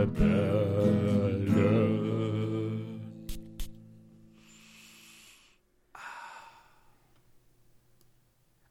[0.00, 0.50] Rebelle.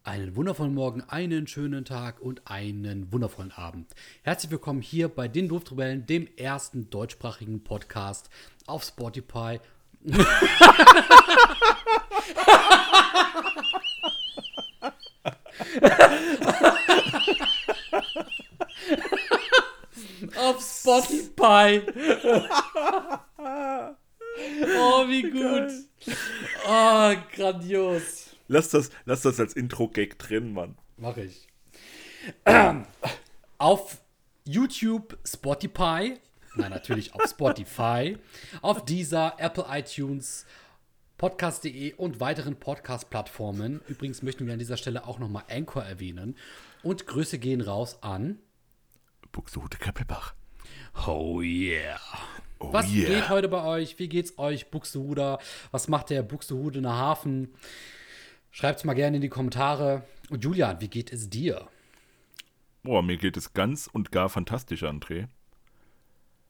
[0.03, 3.93] Einen wundervollen Morgen, einen schönen Tag und einen wundervollen Abend.
[4.23, 8.31] Herzlich willkommen hier bei den Luftrebellen, dem ersten deutschsprachigen Podcast
[8.65, 9.59] auf Spotify.
[20.39, 21.81] auf Spotify.
[24.77, 25.71] oh, wie gut.
[26.67, 28.29] Oh, grandios.
[28.47, 30.77] Lass das, lass das als Intro-Gag drin, Mann.
[30.97, 31.47] Mach ich.
[33.57, 34.01] auf
[34.45, 36.17] YouTube, Spotify,
[36.55, 38.17] nein, natürlich auf Spotify,
[38.61, 40.45] auf dieser Apple iTunes,
[41.17, 43.81] Podcast.de und weiteren Podcast-Plattformen.
[43.87, 46.35] Übrigens möchten wir an dieser Stelle auch nochmal Anchor erwähnen.
[46.81, 48.39] Und Grüße gehen raus an
[49.31, 50.33] Buxtehude Kappelbach.
[51.07, 51.99] Oh yeah.
[52.59, 53.07] Oh Was yeah.
[53.07, 53.99] geht heute bei euch?
[53.99, 55.39] Wie geht's euch, Buxtehuder?
[55.71, 57.53] Was macht der Buxtehudener Hafen?
[58.51, 60.03] Schreibt's mal gerne in die Kommentare.
[60.29, 61.67] Und Julian, wie geht es dir?
[62.83, 65.27] Boah, mir geht es ganz und gar fantastisch, André.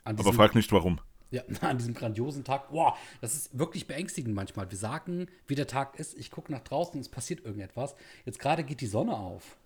[0.03, 1.00] An Aber frag nicht warum.
[1.31, 2.69] Ja, an diesem grandiosen Tag.
[2.69, 4.69] Boah, das ist wirklich beängstigend manchmal.
[4.72, 6.17] Wir sagen, wie der Tag ist.
[6.17, 7.95] Ich gucke nach draußen und es passiert irgendetwas.
[8.25, 9.57] Jetzt gerade geht die Sonne auf.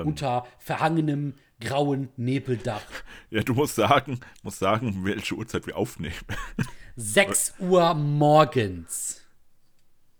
[0.00, 0.06] Ähm.
[0.08, 2.82] Unter verhangenem grauen Nebeldach.
[3.30, 6.14] Ja, du musst sagen, musst sagen, welche Uhrzeit wir aufnehmen.
[6.96, 9.24] 6 Uhr morgens.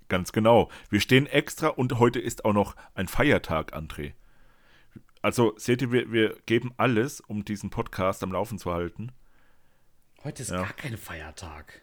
[0.09, 0.71] Ganz genau.
[0.91, 4.13] Wir stehen extra und heute ist auch noch ein Feiertag, André.
[5.23, 9.13] Also seht ihr, wir, wir geben alles, um diesen Podcast am Laufen zu halten.
[10.25, 10.63] Heute ist Ja.
[10.63, 11.81] gar kein Feiertag.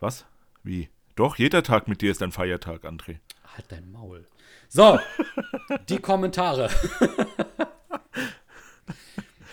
[0.00, 0.24] Was?
[0.62, 0.88] Wie?
[1.14, 3.18] Doch, jeder Tag mit dir ist ein Feiertag, André.
[3.56, 4.26] Halt dein Maul.
[4.68, 4.98] So,
[5.88, 6.70] die Kommentare.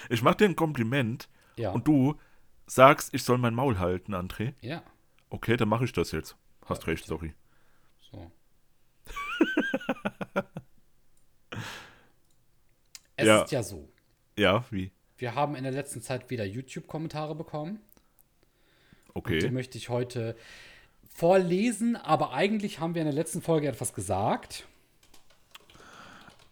[0.10, 1.72] Ich mach dir ein Kompliment Ja.
[1.72, 2.20] und du
[2.68, 4.54] sagst, ich soll mein Maul halten, André.
[4.60, 4.84] Ja,
[5.30, 6.36] Okay, dann mache ich das jetzt.
[6.66, 7.34] Hast recht, sorry.
[8.02, 8.30] so.
[13.16, 13.44] es Ja.
[13.44, 13.88] ist ja so.
[14.38, 14.92] Ja, wie?
[15.18, 17.80] Wir haben in der letzten Zeit wieder YouTube-Kommentare bekommen.
[19.08, 19.50] Die Okay.
[19.52, 20.36] möchte ich heute
[21.10, 24.66] vorlesen, aber eigentlich haben wir in der letzten Folge etwas gesagt.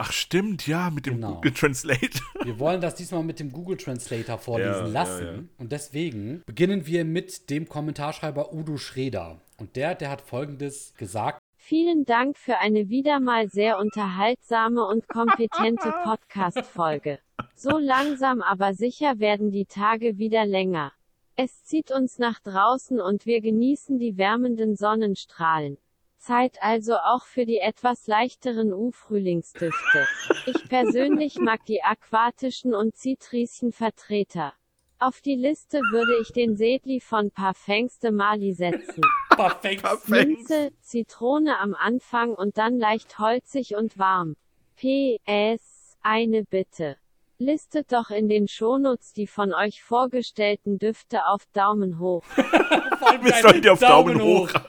[0.01, 1.35] Ach stimmt, ja, mit dem Genau.
[1.35, 2.21] Google Translate.
[2.45, 5.25] Wir wollen das diesmal mit dem Google Translator vorlesen Ja, ja, lassen.
[5.25, 5.43] ja.
[5.57, 9.41] Und deswegen beginnen wir mit dem Kommentarschreiber Udo Schreder.
[9.57, 11.39] Und der, der hat folgendes gesagt.
[11.57, 17.19] Vielen Dank für eine wieder mal sehr unterhaltsame und kompetente Podcast-Folge.
[17.55, 20.93] So langsam aber sicher werden die Tage wieder länger.
[21.41, 25.77] Es zieht uns nach draußen und wir genießen die wärmenden Sonnenstrahlen.
[26.17, 30.05] Zeit also auch für die etwas leichteren U-Frühlingsdüfte.
[30.47, 34.51] Ich persönlich mag die aquatischen und zitrischen Vertreter.
[34.97, 39.01] Auf die Liste würde ich den Sedli von Parfums de Mali setzen.
[39.29, 40.09] Perfekt.
[40.09, 44.35] Minze, Zitrone am Anfang und dann leicht holzig und warm.
[44.75, 46.97] PS, eine Bitte.
[47.41, 52.23] Listet doch in den Shownotes die von euch vorgestellten Düfte auf Daumen hoch.
[52.35, 54.49] Wir sollen die auf Daumen hoch.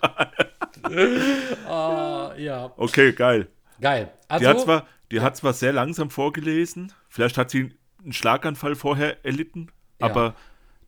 [1.69, 3.49] Ah, ja, Okay, geil.
[3.81, 4.11] geil.
[4.25, 6.93] Die Also, hat zwar, die hat zwar sehr langsam vorgelesen.
[7.09, 9.71] Vielleicht hat sie einen Schlaganfall vorher erlitten,
[10.01, 10.07] Ja.
[10.09, 10.35] aber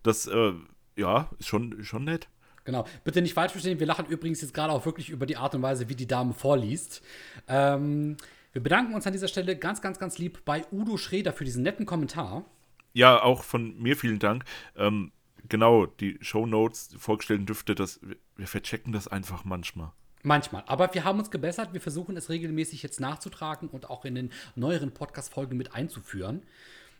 [0.02, 0.52] das, äh,
[0.96, 2.28] ja, ist schon, schon nett.
[2.64, 2.84] Genau.
[3.04, 3.78] Bitte nicht falsch verstehen.
[3.80, 6.32] Wir lachen übrigens jetzt gerade auch wirklich über die Art und Weise, wie die Dame
[6.32, 7.02] vorliest.
[7.48, 8.16] Ähm,
[8.52, 11.62] wir bedanken uns an dieser Stelle ganz, ganz, ganz lieb bei Udo Schreder für diesen
[11.62, 12.44] netten Kommentar.
[12.92, 14.44] Ja, auch von mir vielen Dank.
[14.76, 15.12] Ähm,
[15.48, 19.92] genau, die Shownotes, die vorgestellten Düfte, das, wir- wir verchecken das einfach manchmal.
[20.24, 20.62] Manchmal.
[20.66, 21.72] Aber wir haben uns gebessert.
[21.72, 26.42] Wir versuchen es regelmäßig jetzt nachzutragen und auch in den neueren Podcast-Folgen mit einzuführen.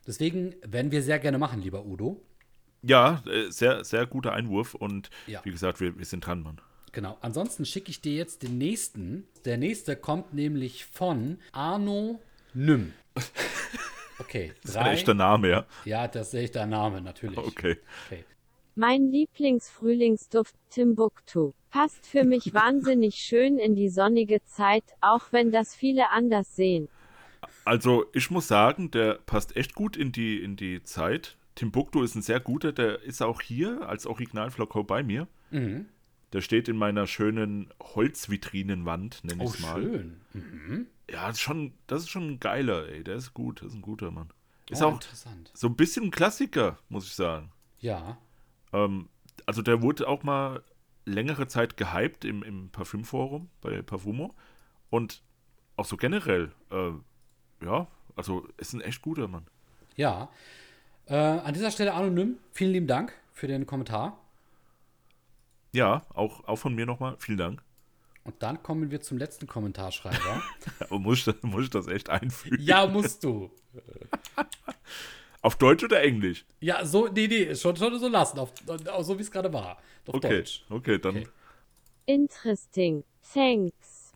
[0.06, 2.20] Deswegen werden wir sehr gerne machen, lieber Udo.
[2.82, 5.40] Ja, äh, sehr, sehr guter Einwurf und Ja.
[5.44, 6.60] wie gesagt, wir, wir sind dran, Mann.
[6.92, 7.16] Genau.
[7.20, 9.26] Ansonsten schicke ich dir jetzt den nächsten.
[9.44, 12.20] Der nächste kommt nämlich von Arno
[12.54, 12.92] Nym.
[14.18, 14.52] Okay.
[14.62, 15.66] Das ist ein echter Name, ja.
[15.84, 17.38] Ja, das sehe ich der Name, natürlich.
[17.38, 17.78] Okay.
[18.06, 18.24] okay.
[18.74, 21.52] Mein Lieblingsfrühlingsduft Timbuktu.
[21.70, 26.88] Passt für mich wahnsinnig schön in die sonnige Zeit, auch wenn das viele anders sehen.
[27.64, 31.36] Also, ich muss sagen, der passt echt gut in die, in die Zeit.
[31.54, 35.26] Timbuktu ist ein sehr guter, der ist auch hier als Originalflakon bei mir.
[35.50, 35.86] Mhm.
[36.32, 39.82] Der steht in meiner schönen Holzvitrinenwand, nenne ich Oh, es mal.
[39.82, 40.20] schön.
[40.32, 40.86] Mhm.
[41.10, 43.04] Ja, das ist, schon, das ist schon ein geiler, ey.
[43.04, 44.30] Der ist gut, das ist ein guter Mann.
[44.70, 45.50] Ist oh, auch interessant.
[45.54, 47.50] so ein bisschen ein Klassiker, muss ich sagen.
[47.80, 48.16] Ja.
[48.72, 49.08] Ähm,
[49.44, 50.62] also der wurde auch mal
[51.04, 54.34] längere Zeit gehypt im, im Parfümforum bei Parfumo.
[54.88, 55.22] Und
[55.76, 56.92] auch so generell, äh,
[57.64, 59.46] ja, also ist ein echt guter Mann.
[59.96, 60.30] Ja.
[61.06, 64.18] Äh, an dieser Stelle anonym, vielen lieben Dank für den Kommentar.
[65.72, 67.16] Ja, auch, auch von mir nochmal.
[67.18, 67.62] Vielen Dank.
[68.24, 70.42] Und dann kommen wir zum letzten Kommentarschreiber.
[70.90, 72.58] Muss ich, das- muss ich das echt einfügen?
[72.62, 73.50] ja, musst du.
[75.40, 76.44] Auf Deutsch oder Englisch?
[76.60, 79.78] Ja, so, nee, nee, schon, schon so lassen, auf, auf so wie es gerade war.
[80.06, 80.64] Auf Okay, Deutsch.
[80.70, 81.16] okay, dann.
[81.16, 81.28] Okay.
[82.06, 83.02] Interesting.
[83.32, 84.12] Thanks.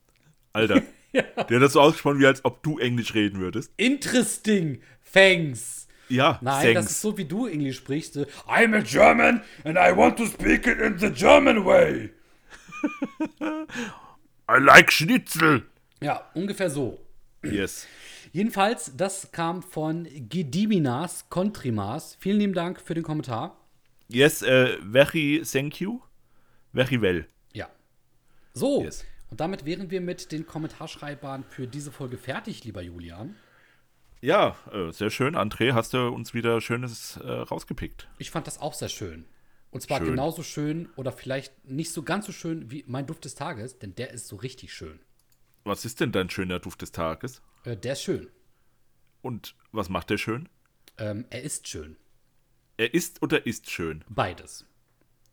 [0.53, 0.83] Alter,
[1.13, 3.73] der hat das so ausgesprochen, wie als ob du Englisch reden würdest.
[3.77, 4.81] Interesting,
[5.13, 5.86] thanks.
[6.09, 6.91] Ja, Nein, das thanks.
[6.93, 8.17] ist so, wie du Englisch sprichst.
[8.47, 12.11] I'm a German and I want to speak it in the German way.
[14.49, 15.63] I like Schnitzel.
[16.01, 16.99] Ja, ungefähr so.
[17.43, 17.87] Yes.
[18.33, 22.17] Jedenfalls, das kam von Gediminas Contrimas.
[22.21, 23.57] Vielen lieben Dank für den Kommentar.
[24.09, 26.01] Yes, äh, very thank you.
[26.73, 27.27] Very well.
[27.53, 27.69] Ja.
[28.53, 29.05] So, Yes.
[29.31, 33.35] und damit wären wir mit den Kommentarschreibern für diese Folge fertig, lieber Julian.
[34.21, 35.37] Ja, äh, sehr schön.
[35.37, 38.09] André, hast du uns wieder Schönes äh, rausgepickt.
[38.19, 39.27] Ich fand das auch sehr schön.
[39.71, 40.09] Und zwar Schön.
[40.11, 43.95] genauso schön oder vielleicht nicht so ganz so schön wie mein Duft des Tages, denn
[43.95, 45.01] der ist so richtig schön.
[45.65, 47.43] Was ist denn dein schöner Duft des Tages?
[47.65, 48.29] Äh, der ist schön.
[49.21, 50.49] Und was macht der schön?
[50.97, 51.97] Ähm, er ist schön.
[52.79, 54.05] Er ist oder ist schön?
[54.09, 54.65] Beides.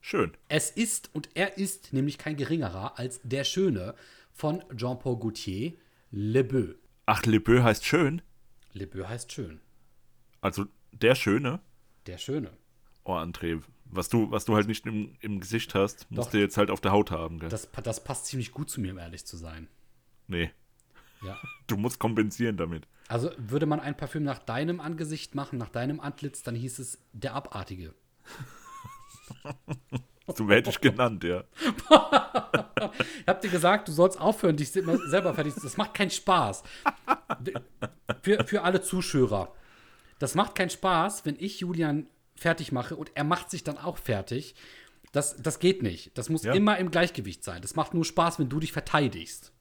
[0.01, 0.33] Schön.
[0.49, 3.95] Es ist und er ist nämlich kein geringerer als der Schöne
[4.33, 5.73] von Jean-Paul Gaultier,
[6.11, 6.73] Le Beau.
[7.05, 8.21] Ach, Le Beau heißt schön?
[8.73, 9.59] Le Beau heißt schön.
[10.41, 11.59] Also der Schöne?
[12.07, 12.51] Der Schöne.
[13.05, 16.31] Oh, André, was du, was du halt nicht im, im Gesicht hast, musst Doch.
[16.31, 17.49] du jetzt halt auf der Haut haben, gell?
[17.49, 19.67] Das, das passt ziemlich gut zu mir, um ehrlich zu sein.
[20.27, 20.51] nee,
[21.21, 21.37] Ja.
[21.67, 22.87] du musst kompensieren damit.
[23.09, 26.99] Also würde man ein Parfüm nach deinem Angesicht machen, nach deinem Antlitz, dann hieß es
[27.13, 27.93] der Abartige.
[30.37, 31.43] So werde ich genannt, ja.
[33.21, 35.61] Ich hab dir gesagt, du sollst aufhören, dich selber fertig zu.
[35.61, 36.63] Das macht keinen Spaß.
[38.21, 39.55] Für, für alle Zuschauer.
[40.19, 43.97] Das macht keinen Spaß, wenn ich Julian fertig mache und er macht sich dann auch
[43.97, 44.55] fertig.
[45.11, 46.17] Das, das geht nicht.
[46.17, 46.53] Das muss Ja.
[46.53, 47.61] immer im Gleichgewicht sein.
[47.61, 49.51] Das macht nur Spaß, wenn du dich verteidigst.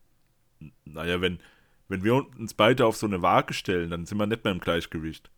[0.85, 1.41] Naja, wenn,
[1.89, 4.61] wenn wir uns beide auf so eine Waage stellen, dann sind wir nicht mehr im
[4.61, 5.31] Gleichgewicht.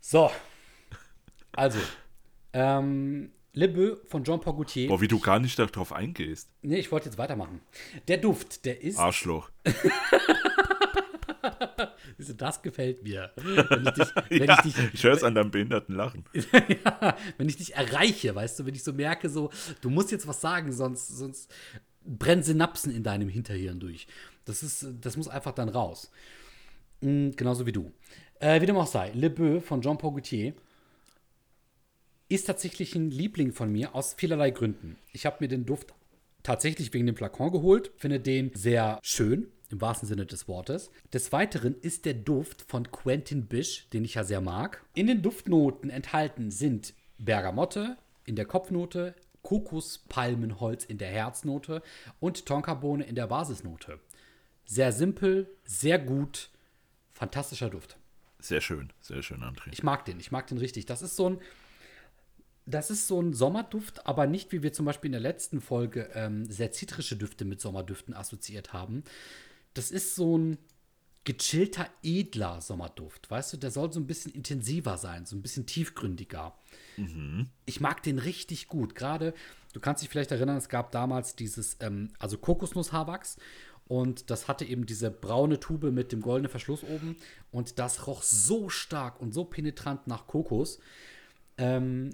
[0.00, 0.30] So.
[1.52, 1.78] Also.
[2.52, 4.88] Ähm, Le Beau von Jean-Paul Gaultier.
[4.88, 6.48] Boah, wie du gar nicht darauf eingehst.
[6.62, 7.60] Nee, ich wollte jetzt weitermachen.
[8.08, 8.98] Der Duft, der ist.
[8.98, 9.50] Arschloch.
[12.36, 13.32] Das gefällt mir.
[13.36, 14.08] Wenn ich dich,
[14.40, 16.24] wenn ja, ich ich höre es an deinem behinderten Lachen.
[16.84, 19.50] ja, wenn ich dich erreiche, weißt du, wenn ich so merke, so,
[19.80, 21.52] du musst jetzt was sagen, sonst, sonst
[22.04, 24.06] brennen Synapsen in deinem Hinterhirn durch.
[24.44, 26.12] Das ist, das muss einfach dann raus.
[27.00, 27.92] Mm, genauso wie du.
[28.38, 30.54] Äh, wie dem auch sei, Le Beau von Jean-Paul Gaultier
[32.34, 34.96] ist tatsächlich ein Liebling von mir aus vielerlei Gründen.
[35.12, 35.94] Ich habe mir den Duft
[36.42, 40.90] tatsächlich wegen dem Flakon geholt, finde den sehr schön, im wahrsten Sinne des Wortes.
[41.12, 44.84] Des Weiteren ist der Duft von Quentin Bisch, den ich ja sehr mag.
[44.94, 51.82] In den Duftnoten enthalten sind Bergamotte in der Kopfnote, Kokospalmenholz in der Herznote
[52.20, 53.98] und Tonkabohne in der Basisnote.
[54.64, 56.50] Sehr simpel, sehr gut,
[57.12, 57.98] fantastischer Duft.
[58.38, 59.68] Sehr schön, sehr schön, André.
[59.70, 60.86] Ich mag den, ich mag den richtig.
[60.86, 61.38] Das ist so ein,
[62.66, 66.10] das ist so ein Sommerduft, aber nicht wie wir zum Beispiel in der letzten Folge
[66.14, 69.02] ähm, sehr zitrische Düfte mit Sommerdüften assoziiert haben.
[69.74, 70.58] Das ist so ein
[71.24, 73.30] gechillter, edler Sommerduft.
[73.30, 76.54] Weißt du, der soll so ein bisschen intensiver sein, so ein bisschen tiefgründiger.
[77.64, 78.94] Ich mag den richtig gut.
[78.94, 79.34] Gerade,
[79.72, 83.38] du kannst dich vielleicht erinnern, es gab damals dieses, ähm, also Kokosnusshaarwachs.
[83.86, 87.16] Und das hatte eben diese braune Tube mit dem goldenen Verschluss oben.
[87.50, 90.78] Und das roch so stark und so penetrant nach Kokos,
[91.58, 92.10] ähm,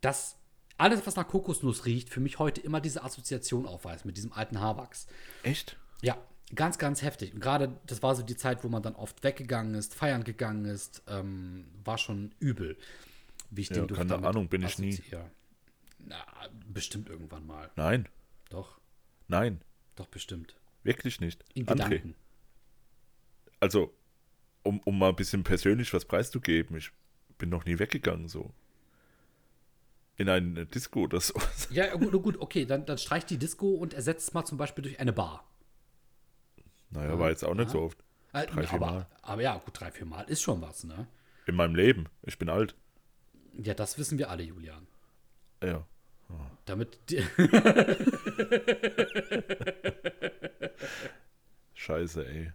[0.00, 0.38] dass
[0.78, 4.60] alles, was nach Kokosnuss riecht, für mich heute immer diese Assoziation aufweist mit diesem alten
[4.60, 5.06] Haarwachs.
[5.42, 5.76] Echt?
[6.02, 6.18] Ja,
[6.54, 7.32] ganz, ganz heftig.
[7.34, 10.64] Und gerade das war so die Zeit, wo man dann oft weggegangen ist, feiern gegangen
[10.66, 12.76] ist, ähm, war schon übel.
[13.50, 15.00] Wie ich Ja, den keine Ahnung, bin ich nie.
[15.98, 16.16] Na,
[16.66, 17.70] bestimmt irgendwann mal.
[17.76, 18.08] Nein,
[18.50, 18.78] Doch,
[19.28, 19.60] nein,
[19.96, 20.54] doch bestimmt.
[20.84, 21.44] wirklich nicht.
[21.54, 22.14] In André, Gedanken.
[23.60, 23.92] also,
[24.62, 26.90] um, um mal ein bisschen persönlich was preiszugeben, ich
[27.38, 28.52] bin noch nie weggegangen so.
[30.18, 31.34] In eine Disco oder so.
[31.70, 34.82] Ja, gut, gut, okay, dann, dann streich die Disco und ersetzt es mal zum Beispiel
[34.82, 35.44] durch eine Bar.
[36.90, 37.98] Naja, war jetzt auch nicht so oft.
[38.32, 39.06] Äh, Drei, vier aber, Mal.
[39.22, 41.06] aber ja, gut, drei, vier Mal ist schon was, ne?
[41.46, 42.06] In meinem Leben.
[42.22, 42.74] Ich bin alt.
[43.58, 44.86] Ja, das wissen wir alle, Julian.
[45.62, 45.84] Ja.
[46.64, 46.98] Damit.
[47.10, 47.22] die-
[51.74, 52.52] Scheiße, ey.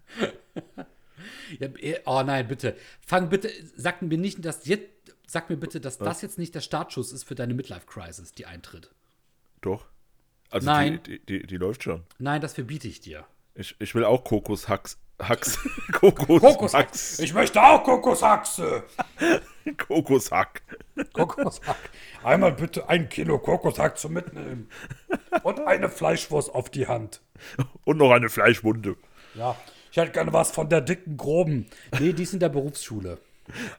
[1.60, 2.75] Ja, eh, oh nein, bitte.
[3.06, 5.00] Fang bitte, sag mir nicht, dass jetzt,
[5.32, 8.92] sag mir bitte, dass das jetzt nicht der Startschuss ist für deine Midlife-Crisis, die eintritt.
[9.62, 9.86] Doch.
[10.50, 11.02] Also Nein.
[11.06, 12.04] Die, die, die, die läuft schon.
[12.20, 13.26] Nein, das verbiete ich dir.
[13.56, 15.60] Ich, ich will auch Kokoshax, Kokoshax.
[15.94, 17.20] Kokos Kokoshax.
[17.20, 18.84] Ich möchte auch Kokoshaxe.
[19.88, 20.62] Kokoshack.
[21.14, 21.78] Kokoshack.
[22.24, 24.70] Einmal bitte ein Kilo Kokoshack zum Mitnehmen.
[25.44, 27.22] Und eine Fleischwurst auf die Hand.
[27.84, 28.98] Und noch eine Fleischwunde.
[29.36, 29.56] Ja,
[29.92, 31.68] ich hätte gerne was von der dicken, groben.
[32.00, 33.18] Nee, die ist in der Berufsschule.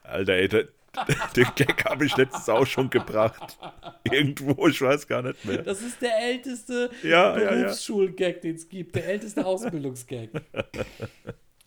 [0.03, 0.67] Alter, ey,
[1.35, 3.57] den Gag habe ich letztens auch schon gebracht.
[4.03, 5.63] Irgendwo, ich weiß gar nicht mehr.
[5.63, 7.33] Das ist der älteste Ja.
[7.33, 8.95] Berufsschul-Gag, den es gibt.
[8.95, 10.29] Der älteste Ausbildungsgag.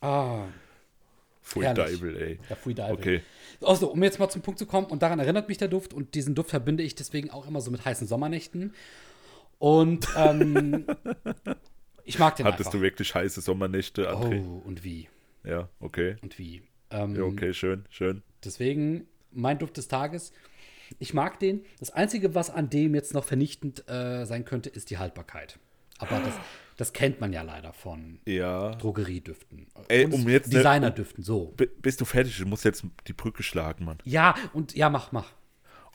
[0.00, 0.45] Ah,
[1.54, 1.99] herrlich.
[2.00, 2.38] Deibel, ey.
[2.50, 2.97] ja, Deibel.
[2.97, 3.23] Okay.
[3.62, 6.14] Also, um jetzt mal zum Punkt zu kommen, und daran erinnert mich der Duft, und
[6.14, 8.75] diesen Duft verbinde ich deswegen auch immer so mit heißen Sommernächten.
[9.59, 10.87] Und ähm,
[12.04, 12.73] ich mag den Hattest einfach.
[12.73, 14.45] du wirklich heiße Sommernächte, André?
[14.47, 15.09] Oh, und wie?
[15.45, 16.16] Ja, okay.
[16.23, 16.62] Und wie?
[16.90, 18.23] Ähm, Ja, okay, schön, schön.
[18.45, 20.33] Deswegen mein Duft des Tages.
[20.99, 21.64] Ich mag den.
[21.81, 25.59] Das Einzige, was an dem jetzt noch vernichtend äh, sein könnte, ist die Haltbarkeit.
[25.99, 26.35] Aber das,
[26.76, 28.75] das kennt man ja leider von Ja.
[28.76, 29.66] Drogeriedüften.
[29.88, 31.55] Ey, Und um jetzt ne- Designerdüften, so.
[31.81, 32.38] Bist du fertig?
[32.38, 33.99] Ich muss jetzt die Brücke schlagen, Mann.
[34.05, 35.33] Ja, und ja, mach, mach.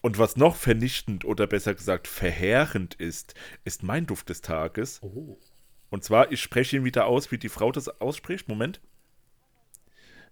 [0.02, 5.00] Und was noch vernichtend oder besser gesagt verheerend ist, ist mein Duft des Tages.
[5.04, 5.38] Oh.
[5.92, 8.48] Und zwar, ich spreche ihn wieder aus, wie die Frau das ausspricht.
[8.48, 8.82] Moment.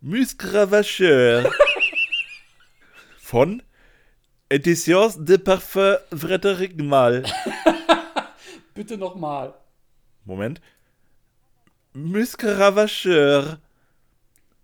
[0.02, 1.52] Muscravacheur.
[3.30, 3.62] Von
[4.50, 7.24] Editions de Parfum Frédéric Mal.
[8.74, 9.54] Bitte nochmal.
[10.26, 10.60] Moment.
[11.94, 13.60] Muscravacheur.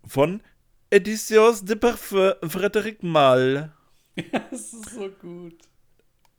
[0.08, 0.42] Von
[0.90, 3.72] Editions de Parfum Frédéric Mal.
[4.32, 5.60] Das ist so gut.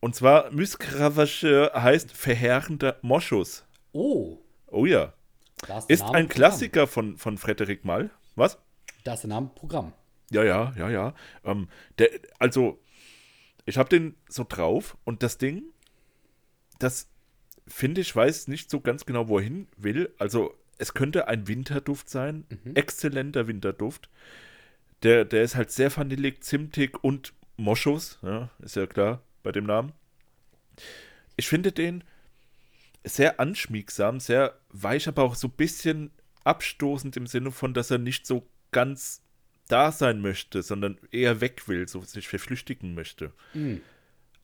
[0.00, 3.64] Und zwar Muscravacheur heißt verheerender Moschus.
[3.92, 4.38] Oh.
[4.66, 5.12] Oh ja.
[5.86, 6.28] Ist, ein Programm.
[6.28, 8.10] Klassiker von, von Frederic Mal.
[8.34, 8.58] Was?
[9.04, 9.92] Da ist der Name Programm.
[10.30, 11.14] Ja, ja, ja, ja.
[11.44, 11.68] Ähm,
[11.98, 12.80] der, also,
[13.64, 15.64] ich habe den so drauf und das Ding,
[16.78, 17.08] das
[17.66, 20.12] finde ich, weiß nicht so ganz genau, wohin will.
[20.18, 22.44] Also, es könnte ein Winterduft sein.
[22.74, 24.08] Exzellenter Winterduft.
[25.02, 28.18] Der, der ist halt sehr vanillig, zimtig und Moschus.
[28.22, 29.92] Ja, ist ja klar bei dem Namen.
[31.36, 32.04] Ich finde den
[33.04, 36.10] sehr anschmiegsam, sehr weich, aber auch so ein bisschen
[36.44, 39.22] abstoßend im Sinne von, dass er nicht so ganz
[39.68, 43.32] da sein möchte, sondern eher weg will, so sich verflüchtigen möchte.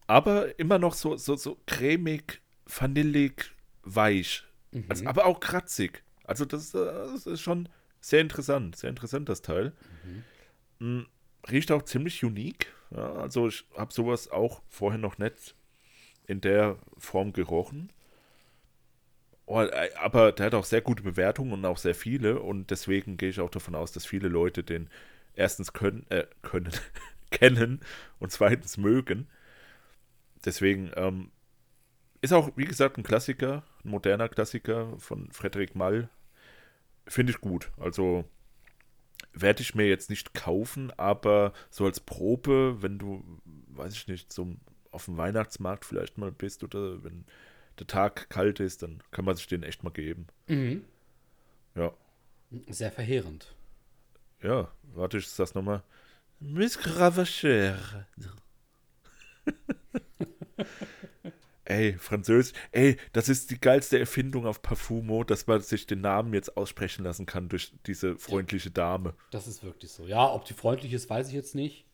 [0.07, 3.53] Aber immer noch so, so, so cremig, vanillig,
[3.83, 4.45] weich.
[4.89, 6.03] Also, aber auch kratzig.
[6.25, 7.69] Also das, äh, das ist schon
[8.01, 9.73] sehr interessant, sehr interessant, das Teil.
[10.79, 11.03] Mm,
[11.51, 12.73] Riecht auch ziemlich unique.
[12.91, 15.55] Ja, also ich habe sowas auch vorher noch nicht
[16.27, 17.93] in der Form gerochen.
[19.55, 23.19] Oh, äh, aber der hat auch sehr gute Bewertungen und auch sehr viele und deswegen
[23.19, 24.89] gehe ich auch davon aus, dass viele Leute den
[25.35, 26.73] erstens können, äh, können,
[27.31, 27.81] kennen
[28.19, 29.27] und zweitens mögen.
[30.43, 31.31] Deswegen ähm,
[32.23, 36.09] ist auch, wie gesagt, ein Klassiker, ein moderner Klassiker von Frederik Mall.
[37.07, 37.71] Finde ich gut.
[37.79, 38.25] Also
[39.35, 43.23] werde ich mir jetzt nicht kaufen, aber so als Probe, wenn du,
[43.69, 44.57] weiß ich nicht, so
[44.91, 47.27] auf dem Weihnachtsmarkt vielleicht mal bist oder wenn
[47.79, 50.27] der Tag kalt ist, dann kann man sich den echt mal geben.
[50.49, 50.85] Mhm.
[51.75, 51.93] Ja.
[52.69, 53.55] Sehr verheerend.
[54.43, 55.83] Ja, warte, ich sag's nochmal.
[56.41, 58.07] Miss Gravachère.
[61.65, 62.53] Ey, Französisch.
[62.73, 67.05] Ey, das ist die geilste Erfindung auf Parfumo, dass man sich den Namen jetzt aussprechen
[67.05, 69.15] lassen kann durch diese freundliche Dame.
[69.31, 70.07] Das ist wirklich so.
[70.07, 71.87] Ja, ob die freundlich ist, weiß ich jetzt nicht.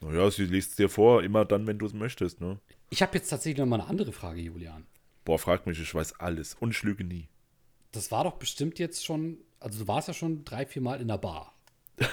[0.00, 2.58] Naja, sie liest dir vor, immer dann, wenn du es möchtest, ne?
[2.90, 4.86] Ich habe jetzt tatsächlich noch mal eine andere Frage, Julian.
[5.24, 7.28] Boah, frag mich, ich weiß alles und ich lüge nie.
[7.92, 11.08] Das war doch bestimmt jetzt schon, also du warst ja schon drei, vier Mal in
[11.08, 11.54] der Bar.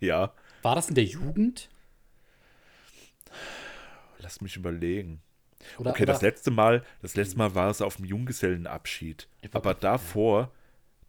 [0.00, 1.68] Ja, War das in der Jugend?
[4.18, 5.20] lass mich überlegen.
[5.78, 9.28] Oder, Okay, oder, das letzte Mal, das letzte Mal war es auf dem Junggesellenabschied.
[9.52, 10.50] Aber davor,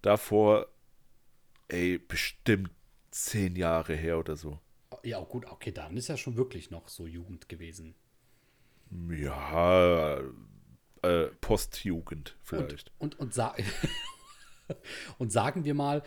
[0.02, 0.68] davor,
[1.70, 2.70] ey, bestimmt
[3.12, 4.60] zehn Jahre her oder so.
[5.04, 7.96] Ja, gut, okay, dann ist ja schon wirklich noch so Jugend gewesen.
[9.10, 10.20] Ja,
[11.04, 12.92] äh, Postjugend vielleicht.
[12.98, 13.56] Und, und, und, sa
[15.18, 16.04] und sagen wir mal,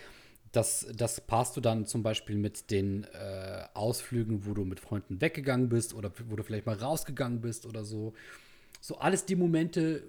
[0.52, 5.20] das, das passt du dann zum Beispiel mit den äh, Ausflügen, wo du mit Freunden
[5.20, 8.14] weggegangen bist oder wo du vielleicht mal rausgegangen bist oder so.
[8.80, 10.04] So alles die Momente,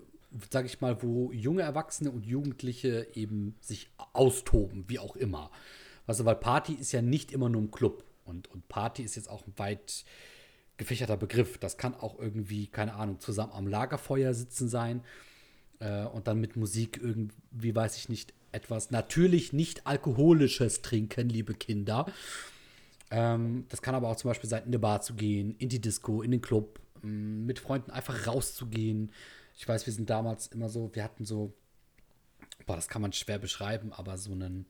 [0.50, 5.52] sag ich mal, wo junge Erwachsene und Jugendliche eben sich austoben, wie auch immer.
[6.06, 8.06] Weißt du, weil Party ist ja nicht immer nur im Club.
[8.24, 10.06] Und, und Party ist jetzt auch weit
[10.78, 11.58] gefächerter Begriff.
[11.58, 15.04] Das kann auch irgendwie, keine Ahnung, zusammen am Lagerfeuer sitzen sein
[15.80, 21.54] äh, und dann mit Musik irgendwie, weiß ich nicht, etwas natürlich nicht alkoholisches trinken, liebe
[21.54, 22.06] Kinder.
[23.12, 25.80] Ähm, das kann aber auch zum Beispiel sein, in eine Bar zu gehen, in die
[25.80, 29.12] Disco, in den Club, m, mit Freunden einfach rauszugehen.
[29.58, 31.54] Ich weiß, wir sind damals immer so, wir hatten so,
[32.66, 34.66] boah, das kann man schwer beschreiben, aber so einen,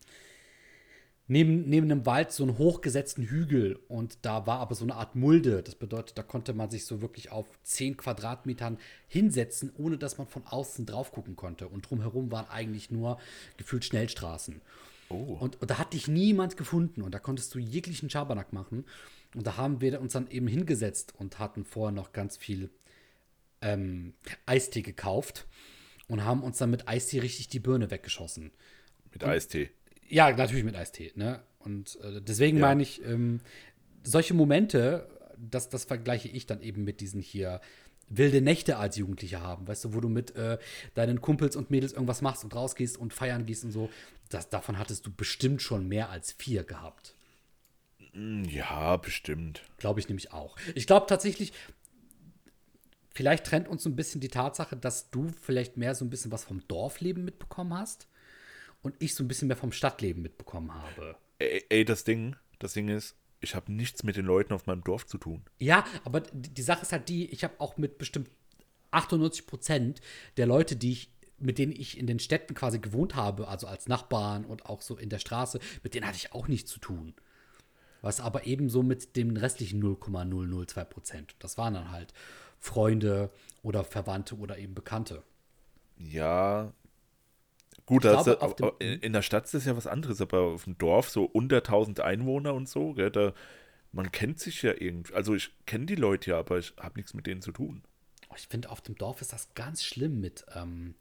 [1.28, 5.16] neben, neben einem Wald so einen hochgesetzten Hügel und da war aber so eine Art
[5.16, 5.62] Mulde.
[5.62, 10.28] Das bedeutet, da konnte man sich so wirklich auf 10 Quadratmetern hinsetzen, ohne dass man
[10.28, 11.68] von außen drauf gucken konnte.
[11.68, 13.20] Und drumherum waren eigentlich nur
[13.58, 14.62] gefühlt Schnellstraßen.
[15.10, 15.38] Oh.
[15.40, 18.86] Und, und da hat dich niemand gefunden und da konntest du jeglichen Schabernack machen.
[19.36, 22.70] Und da haben wir uns dann eben hingesetzt und hatten vorher noch ganz viel
[23.62, 24.14] ähm,
[24.46, 25.46] Eistee gekauft
[26.08, 28.52] und haben uns dann mit Eistee richtig die Birne weggeschossen.
[29.12, 29.70] Mit Eistee.
[30.10, 31.12] Ja, natürlich mit Eistee.
[31.16, 31.42] Ne?
[31.60, 32.62] Und äh, deswegen Ja.
[32.68, 33.42] meine ich, ähm,
[34.04, 37.60] solche Momente, das, das vergleiche ich dann eben mit diesen hier
[38.10, 40.58] wilde Nächte als Jugendliche haben, weißt du, wo du mit äh,
[40.96, 43.90] deinen Kumpels und Mädels irgendwas machst und rausgehst und feiern gehst und so.
[44.30, 47.14] Das, davon hattest du bestimmt schon mehr als vier gehabt.
[48.14, 49.62] Hm, Ja, bestimmt.
[49.78, 50.56] Glaube ich nämlich auch.
[50.74, 51.52] Ich glaube tatsächlich,
[53.14, 56.32] vielleicht trennt uns so ein bisschen die Tatsache, dass du vielleicht mehr so ein bisschen
[56.32, 58.08] was vom Dorfleben mitbekommen hast
[58.88, 61.16] und ich so ein bisschen mehr vom Stadtleben mitbekommen habe.
[61.40, 64.84] Ey, ey das Ding, das Ding ist, ich habe nichts mit den Leuten auf meinem
[64.84, 65.44] Dorf zu tun.
[65.60, 68.30] Ja, aber die Sache ist halt die, ich habe auch mit bestimmt
[68.92, 70.02] 98 Prozent
[70.38, 73.88] der Leute, die ich, mit denen ich in den Städten quasi gewohnt habe, also als
[73.88, 77.14] Nachbarn und auch so in der Straße, mit denen hatte ich auch nichts zu tun.
[78.02, 81.36] Was aber ebenso mit den restlichen 0,002 Prozent.
[81.40, 82.14] Das waren dann halt
[82.58, 83.32] Freunde
[83.64, 85.24] oder Verwandte oder eben Bekannte.
[85.98, 86.74] Ja.
[87.88, 88.04] Gut,
[88.58, 91.24] glaube, in in der Stadt ist das ja was anderes, aber auf dem Dorf so
[91.24, 93.34] unter 1000 Einwohner und so, gell, da,
[93.94, 95.14] man kennt sich ja irgendwie.
[95.14, 97.82] Also ich kenne die Leute ja, aber ich habe nichts mit denen zu tun.
[98.30, 100.96] Oh, Ich finde, auf dem Dorf ist das ganz schlimm mit ähm,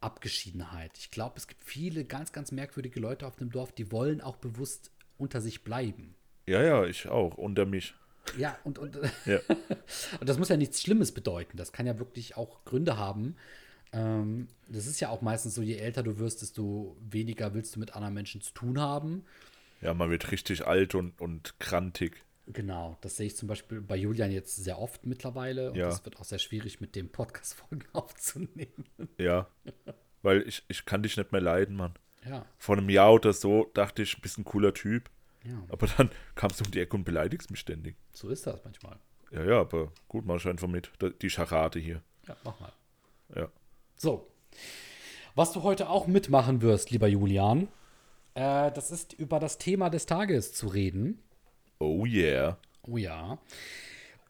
[0.00, 0.98] Abgeschiedenheit.
[0.98, 4.36] Ich glaube, es gibt viele ganz, ganz merkwürdige Leute auf dem Dorf, die wollen auch
[4.36, 6.16] bewusst unter sich bleiben.
[6.46, 7.94] Ja, ja, ich auch, unter mich.
[8.36, 9.38] Ja, und, und, Ja.
[10.20, 11.56] und das muss ja nichts Schlimmes bedeuten.
[11.56, 13.36] Das kann ja wirklich auch Gründe haben.
[13.92, 17.80] Ähm, das ist ja auch meistens so, je älter du wirst, desto weniger willst du
[17.80, 19.24] mit anderen Menschen zu tun haben.
[19.80, 22.24] ja, man wird richtig alt und, und krantig.
[22.50, 25.70] Genau, das sehe ich zum Beispiel bei Julian jetzt sehr oft mittlerweile.
[25.72, 25.88] Und Ja.
[25.88, 28.86] das wird auch sehr schwierig, mit dem Podcast-Folgen aufzunehmen.
[29.18, 29.48] Ja.
[30.22, 31.94] Weil ich, ich kann dich nicht mehr leiden, Mann.
[32.26, 35.08] Ja, Vor einem Jahr oder so dachte ich, bist ein cooler Typ.
[35.44, 37.96] ja, Aber dann kamst du um die Ecke und beleidigst mich ständig.
[38.12, 38.98] so ist das manchmal.
[39.30, 40.90] Ja, ja, aber gut, mach ich einfach mit.
[41.22, 42.02] Die Scharade hier.
[42.26, 42.72] Ja, mach mal.
[43.36, 43.48] Ja.
[43.98, 44.30] So.
[45.34, 47.68] Was du heute auch mitmachen wirst, lieber Julian,
[48.34, 51.20] äh, das ist über das Thema des Tages zu reden.
[51.80, 52.58] Oh yeah.
[52.82, 53.38] Oh ja.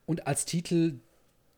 [0.07, 1.01] Und als Titel,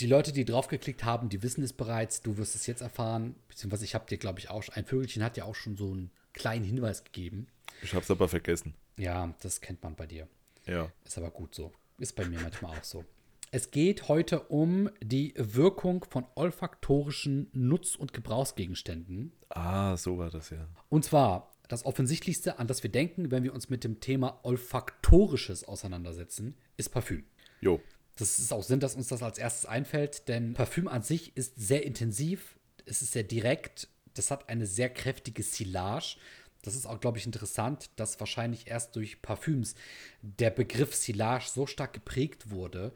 [0.01, 3.85] die Leute, die draufgeklickt haben, die wissen es bereits, du wirst es jetzt erfahren, beziehungsweise
[3.85, 6.65] ich habe dir, glaube ich, auch, ein Vögelchen hat ja auch schon so einen kleinen
[6.65, 7.47] Hinweis gegeben.
[7.83, 8.75] Ich hab's aber vergessen.
[8.97, 10.27] Ja, das kennt man bei dir.
[10.67, 10.91] Ja.
[11.05, 11.73] Ist aber gut so.
[11.99, 13.05] Ist bei mir manchmal auch so.
[13.53, 19.33] Es geht heute um die Wirkung von olfaktorischen Nutz- und Gebrauchsgegenständen.
[19.49, 20.69] Ah, so war das ja.
[20.89, 25.65] Und zwar das Offensichtlichste, an das wir denken, wenn wir uns mit dem Thema Olfaktorisches
[25.65, 27.25] auseinandersetzen, ist Parfüm.
[27.61, 27.81] Jo.
[28.15, 31.55] Das ist auch Sinn, dass uns das als erstes einfällt, denn Parfüm an sich ist
[31.57, 36.19] sehr intensiv, es ist sehr direkt, das hat eine sehr kräftige Silage.
[36.63, 39.75] Das ist auch, glaube ich, interessant, dass wahrscheinlich erst durch Parfüms
[40.23, 42.93] der Begriff Silage so stark geprägt wurde,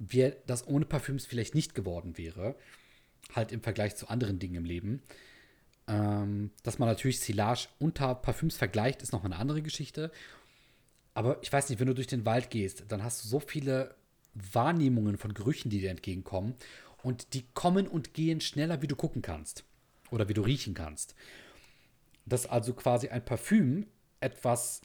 [0.00, 2.56] wie das ohne Parfüms vielleicht nicht geworden wäre.
[3.34, 5.02] Halt im Vergleich zu anderen Dingen im Leben.
[5.86, 10.10] Ähm, dass man natürlich Silage unter Parfüms vergleicht, ist noch eine andere Geschichte.
[11.14, 13.94] Aber ich weiß nicht, wenn du durch den Wald gehst, dann hast du so viele
[14.34, 16.54] Wahrnehmungen von Gerüchen, die dir entgegenkommen.
[17.02, 19.64] Und die kommen und gehen schneller, wie du gucken kannst.
[20.10, 21.14] Oder wie du riechen kannst.
[22.24, 23.86] Dass also quasi ein Parfüm
[24.20, 24.80] etwas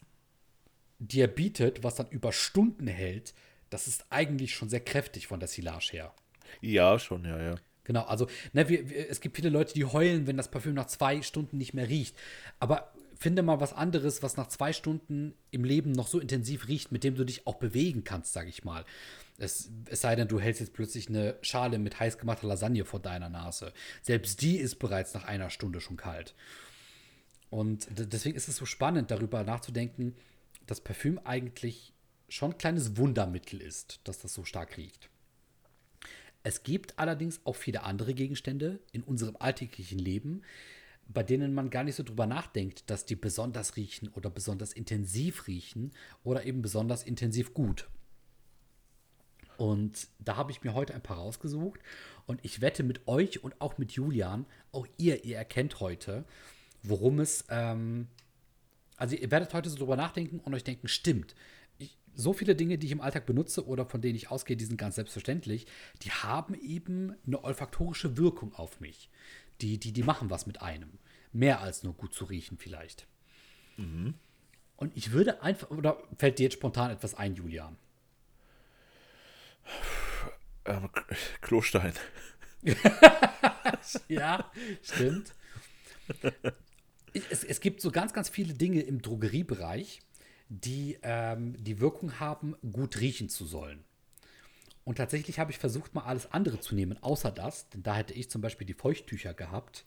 [0.99, 3.34] dir bietet, was dann über Stunden hält,
[3.69, 6.13] das ist eigentlich schon sehr kräftig von der Silage her.
[6.62, 7.56] Ja, schon, ja, ja.
[7.84, 10.88] Genau, also ne, wir, wir, es gibt viele Leute, die heulen, wenn das Parfüm nach
[10.88, 12.15] zwei Stunden nicht mehr riecht.
[12.60, 16.91] Aber finde mal was anderes, was nach zwei Stunden im Leben noch so intensiv riecht,
[16.91, 18.86] mit dem du dich auch bewegen kannst, sag ich mal.
[19.38, 22.99] Es, es sei denn, du hältst jetzt plötzlich eine Schale mit heiß gemachter Lasagne vor
[22.99, 23.73] deiner Nase.
[24.01, 26.36] Selbst die ist bereits nach einer Stunde schon kalt.
[27.49, 30.15] Und deswegen ist es so spannend, darüber nachzudenken,
[30.67, 31.93] dass Parfüm eigentlich
[32.36, 35.10] schon ein kleines Wundermittel ist, dass das so stark riecht.
[36.43, 40.41] Es gibt allerdings auch viele andere Gegenstände in unserem alltäglichen Leben,
[41.08, 45.48] bei denen man gar nicht so drüber nachdenkt, dass die besonders riechen oder besonders intensiv
[45.48, 45.93] riechen
[46.24, 47.88] oder eben besonders intensiv gut.
[49.56, 51.80] Und da habe ich mir heute ein paar rausgesucht
[52.26, 56.26] und ich wette mit euch und auch mit Julian, auch ihr, ihr erkennt heute,
[56.84, 58.08] worum es, ähm,
[58.98, 61.34] also ihr werdet heute so drüber nachdenken und euch denken, stimmt,
[62.15, 64.78] so viele Dinge, die ich im Alltag benutze oder von denen ich ausgehe, die sind
[64.78, 65.67] ganz selbstverständlich,
[66.01, 69.10] die haben eben eine olfaktorische Wirkung auf mich.
[69.62, 70.97] Die, die, die machen was mit einem.
[71.32, 73.08] Mehr als nur gut zu riechen vielleicht.
[74.78, 77.78] Und ich würde einfach, oder fällt dir jetzt spontan etwas ein, Julian?
[80.65, 80.89] Ähm,
[81.41, 81.93] Klostein.
[84.08, 84.51] ja,
[84.82, 85.34] stimmt.
[87.13, 90.01] Es, es, gibt so ganz, ganz viele Dinge im Drogeriebereich,
[90.49, 93.84] die ähm, die Wirkung haben, gut riechen zu sollen.
[94.84, 97.69] Und tatsächlich habe ich versucht, mal alles andere zu nehmen, außer das.
[97.69, 99.84] Denn da hätte ich zum Beispiel die Feuchttücher gehabt.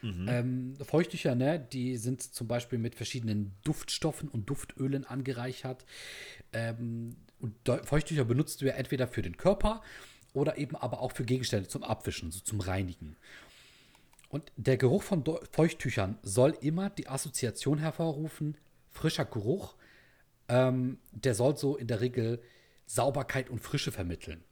[0.00, 0.26] Mhm.
[0.28, 5.84] Ähm, Feuchttücher, ne, die sind zum Beispiel mit verschiedenen Duftstoffen und Duftölen angereichert.
[6.52, 9.82] Ähm, und Feuchttücher benutzt du ja entweder für den Körper
[10.32, 13.16] oder eben aber auch für Gegenstände zum Abwischen, so zum Reinigen.
[14.30, 18.56] Und der Geruch von Feuchttüchern soll immer die Assoziation hervorrufen,
[18.90, 19.74] frischer Geruch,
[20.48, 22.42] ähm, der soll so in der Regel
[22.86, 24.42] Sauberkeit und Frische vermitteln.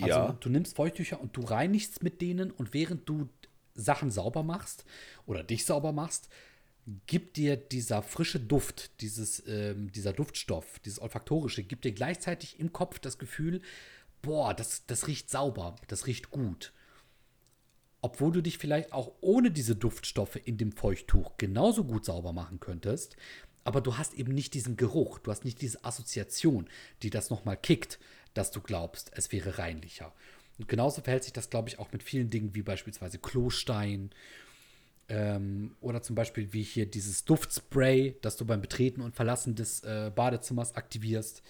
[0.00, 0.36] Also ja.
[0.38, 3.28] du nimmst Feuchttücher und du reinigst mit denen und während du
[3.74, 4.84] Sachen sauber machst
[5.26, 6.28] oder dich sauber machst,
[7.06, 12.72] gibt dir dieser frische Duft, dieses, ähm, dieser Duftstoff, dieses olfaktorische, gibt dir gleichzeitig im
[12.72, 13.60] Kopf das Gefühl,
[14.22, 16.72] boah, das, das riecht sauber, das riecht gut.
[18.00, 22.60] Obwohl du dich vielleicht auch ohne diese Duftstoffe in dem Feuchttuch genauso gut sauber machen
[22.60, 23.16] könntest,
[23.68, 26.70] aber du hast eben nicht diesen Geruch, du hast nicht diese Assoziation,
[27.02, 27.98] die das nochmal kickt,
[28.32, 30.10] dass du glaubst, es wäre reinlicher.
[30.56, 34.08] Und genauso verhält sich das, glaube ich, auch mit vielen Dingen wie beispielsweise Klostein
[35.10, 39.82] ähm, oder zum Beispiel wie hier dieses Duftspray, das du beim Betreten und Verlassen des
[39.84, 41.42] äh, Badezimmers aktivierst.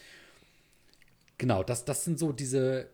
[1.39, 2.91] Genau, das, das sind so diese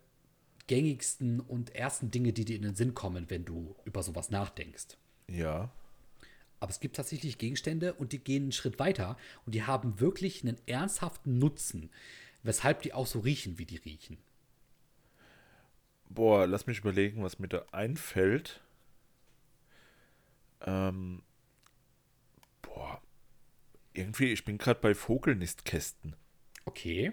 [0.67, 4.99] gängigsten und ersten Dinge, die dir in den Sinn kommen, wenn du über sowas nachdenkst.
[5.29, 5.73] Ja.
[6.65, 10.43] Aber es gibt tatsächlich Gegenstände und die gehen einen Schritt weiter und die haben wirklich
[10.43, 11.91] einen ernsthaften Nutzen,
[12.43, 14.17] weshalb die auch so riechen, wie die riechen.
[16.09, 18.63] Boah, lass mich überlegen, was mir da einfällt.
[20.63, 21.23] Ähm,
[22.63, 23.03] boah,
[23.93, 26.17] irgendwie, ich bin gerade bei Vogelnistkästen.
[26.65, 27.13] Okay.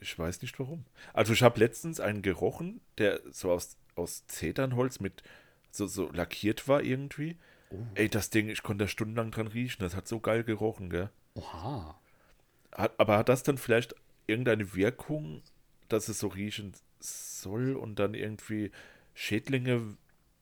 [0.00, 0.86] Ich weiß nicht warum.
[1.12, 5.22] Also ich habe letztens einen gerochen, der so aus, aus Zedernholz mit
[5.70, 7.36] so, so lackiert war irgendwie.
[7.70, 7.76] Oh.
[7.94, 9.80] Ey, das Ding, ich konnte da stundenlang dran riechen.
[9.80, 11.10] Das hat so geil gerochen, gell?
[11.34, 11.98] Oha.
[12.72, 13.94] Hat, aber hat das dann vielleicht
[14.26, 15.42] irgendeine Wirkung,
[15.88, 18.70] dass es so riechen soll und dann irgendwie
[19.14, 19.96] Schädlinge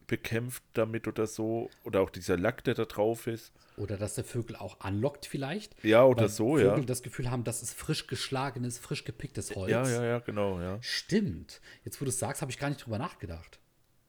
[0.07, 1.71] bekämpft damit oder so?
[1.85, 3.53] Oder auch dieser Lack, der da drauf ist?
[3.77, 5.83] Oder dass der Vögel auch anlockt vielleicht.
[5.85, 6.85] Ja, oder Weil so, Vögel ja.
[6.85, 9.71] das Gefühl haben, das ist frisch geschlagenes, frisch gepicktes Holz.
[9.71, 10.79] Ja, ja, ja, genau, ja.
[10.81, 11.61] Stimmt.
[11.85, 13.59] Jetzt, wo du es sagst, habe ich gar nicht drüber nachgedacht.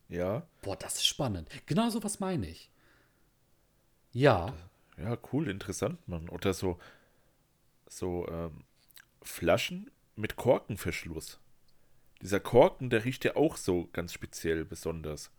[0.10, 0.48] Ja.
[0.62, 1.50] Boah, das ist spannend.
[1.66, 2.70] Genau so was meine ich.
[4.14, 4.54] Ja.
[4.98, 6.30] Ja, cool, interessant, Mann.
[6.30, 6.80] Oder so,
[7.88, 8.64] so ähm,
[9.22, 11.40] Flaschen mit Korkenverschluss.
[12.22, 15.32] Dieser Korken, der riecht ja auch so ganz speziell besonders.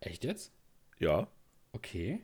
[0.00, 0.52] Echt jetzt?
[0.98, 1.28] Ja.
[1.72, 2.20] Okay.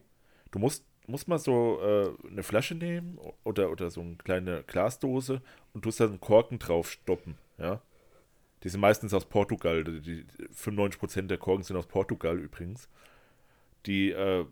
[0.51, 5.41] Du musst muss man so äh, eine Flasche nehmen oder, oder so eine kleine Glasdose
[5.73, 7.81] und tust da einen Korken drauf stoppen, ja.
[8.63, 9.85] Die sind meistens aus Portugal.
[9.85, 12.89] Die, 95% der Korken sind aus Portugal übrigens.
[13.87, 14.47] Die, äh,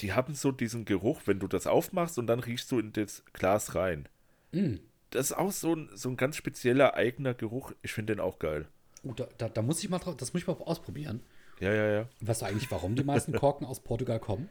[0.00, 3.24] die haben so diesen Geruch, wenn du das aufmachst und dann riechst du in das
[3.32, 4.08] Glas rein.
[4.52, 4.76] Mm.
[5.10, 7.72] Das ist auch so ein, so ein ganz spezieller eigener Geruch.
[7.82, 8.66] Ich finde den auch geil.
[9.04, 11.22] Uh, da, da, da, muss ich mal drauf, das muss ich mal ausprobieren.
[11.60, 12.08] Ja, ja, ja.
[12.20, 14.48] Weißt du eigentlich, warum die meisten Korken aus Portugal kommen?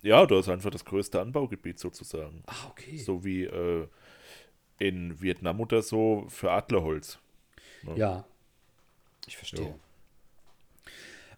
[0.00, 2.42] Ja, da ist einfach das größte Anbaugebiet sozusagen.
[2.46, 2.96] Ah, okay.
[2.96, 3.86] So wie äh,
[4.78, 7.18] in Vietnam oder so für Adlerholz.
[7.82, 7.96] Ne?
[7.96, 8.24] Ja,
[9.26, 9.74] ich verstehe.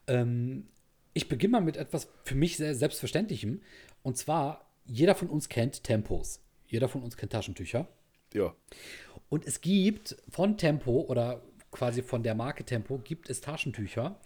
[0.07, 0.69] Ähm,
[1.15, 3.63] ich beginne mal mit etwas für mich sehr Selbstverständlichem.
[4.03, 6.41] Und zwar, jeder von uns kennt Tempos.
[6.67, 7.89] Jeder von uns kennt Taschentücher.
[8.35, 8.55] Ja.
[9.29, 14.21] Und es gibt von Tempo oder quasi von der Marke Tempo gibt es Taschentücher,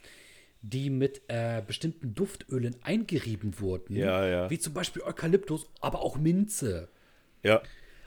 [0.63, 3.95] die mit äh, bestimmten Duftölen eingerieben wurden.
[3.95, 4.51] Ja, ja.
[4.51, 6.89] Wie zum Beispiel Eukalyptus, aber auch Minze.
[7.43, 7.63] Ja.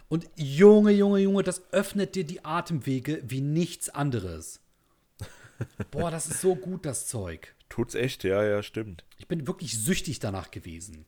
[0.10, 4.60] Und Junge, Junge, Junge, das öffnet dir die Atemwege wie nichts anderes.
[5.92, 7.56] Boah, das ist so gut, das Zeug.
[7.72, 9.06] Tut's echt, ja, ja, stimmt.
[9.18, 11.06] Ich bin wirklich süchtig danach gewesen.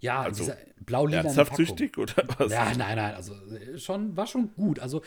[0.00, 2.50] Ja, also, dieser blau Ernsthaft süchtig oder was?
[2.50, 3.34] Ja, nein, nein, also
[3.76, 4.80] schon, war schon gut.
[4.80, 5.02] Also,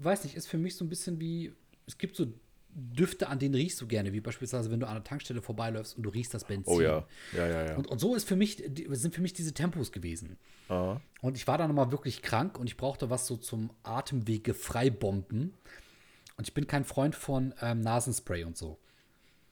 [0.00, 1.52] weiß nicht, ist für mich so ein bisschen wie,
[1.86, 2.26] es gibt so
[2.78, 6.02] Düfte, an denen riechst du gerne, wie beispielsweise, wenn du an der Tankstelle vorbeiläufst und
[6.02, 6.72] du riechst das Benzin.
[6.72, 7.76] Oh ja, ja, ja, ja.
[7.76, 10.38] Und, und so ist für mich, sind für mich diese Tempos gewesen.
[10.68, 11.00] Aha.
[11.20, 15.52] Und ich war dann nochmal wirklich krank und ich brauchte was so zum Atemwege freibomben.
[16.36, 18.78] Und ich bin kein Freund von ähm, Nasenspray und so.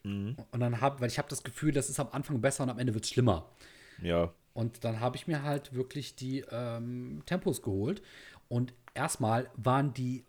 [0.05, 0.37] Mhm.
[0.53, 2.79] Und dann habe, weil ich habe das Gefühl, das ist am Anfang besser und am
[2.79, 3.51] Ende wird es schlimmer.
[4.03, 4.33] Ja.
[4.53, 8.03] Und dann habe ich mir halt wirklich die ähm, Tempos geholt.
[8.49, 10.25] Und erstmal waren die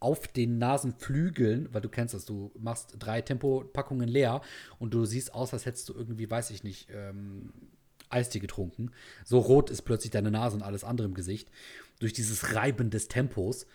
[0.00, 4.40] auf den Nasenflügeln, weil du kennst das, du machst drei Tempopackungen leer
[4.78, 7.52] und du siehst aus, als hättest du irgendwie, weiß ich nicht, ähm,
[8.08, 8.92] Eistee getrunken.
[9.24, 11.50] So rot ist plötzlich deine Nase und alles andere im Gesicht.
[11.98, 13.66] Durch dieses Reiben des Tempos.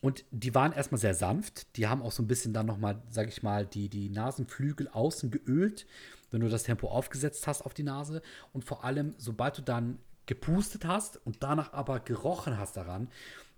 [0.00, 1.76] Und die waren erstmal sehr sanft.
[1.76, 5.30] Die haben auch so ein bisschen dann nochmal, sag ich mal, die, die Nasenflügel außen
[5.30, 5.86] geölt,
[6.30, 8.22] wenn du das Tempo aufgesetzt hast auf die Nase.
[8.52, 13.08] Und vor allem, sobald du dann gepustet hast und danach aber gerochen hast daran,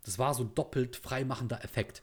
[0.05, 2.03] das war so ein doppelt freimachender Effekt.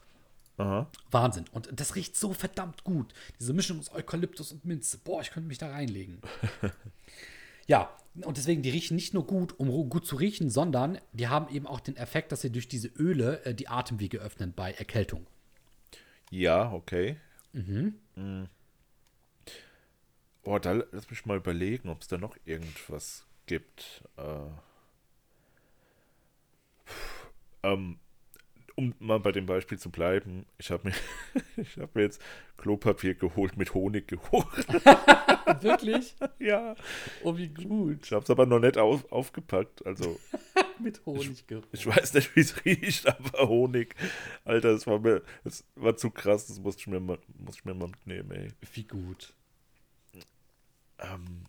[0.58, 0.86] Aha.
[1.10, 1.44] Wahnsinn.
[1.52, 3.12] Und das riecht so verdammt gut.
[3.38, 4.98] Diese Mischung aus Eukalyptus und Minze.
[4.98, 6.20] Boah, ich könnte mich da reinlegen.
[7.66, 7.90] ja,
[8.24, 11.66] und deswegen, die riechen nicht nur gut, um gut zu riechen, sondern die haben eben
[11.66, 15.26] auch den Effekt, dass sie durch diese Öle äh, die Atemwege öffnen bei Erkältung.
[16.30, 17.16] Ja, okay.
[17.52, 17.94] Mhm.
[20.42, 24.02] Oh, da lass mich mal überlegen, ob es da noch irgendwas gibt.
[24.16, 24.46] Äh,
[27.64, 27.98] ähm,
[28.76, 30.94] um mal bei dem Beispiel zu bleiben, ich habe mir,
[31.56, 32.20] ich hab mir jetzt
[32.58, 34.46] Klopapier geholt, mit Honig geholt.
[35.62, 36.14] Wirklich?
[36.38, 36.74] ja,
[37.22, 38.04] Oh, wie gut.
[38.04, 39.84] ich habe es aber noch nicht auf, aufgepackt.
[39.86, 40.18] Also,
[40.78, 41.68] Mit Honig gerochen.
[41.72, 43.94] ich weiß nicht, wie es riecht, aber Honig.
[44.44, 47.64] Alter, das war mir, das war zu krass, das musste ich mir mal, musste ich
[47.64, 48.48] mir mal mitnehmen, ey.
[48.74, 49.34] Wie gut.
[50.98, 51.44] Ähm,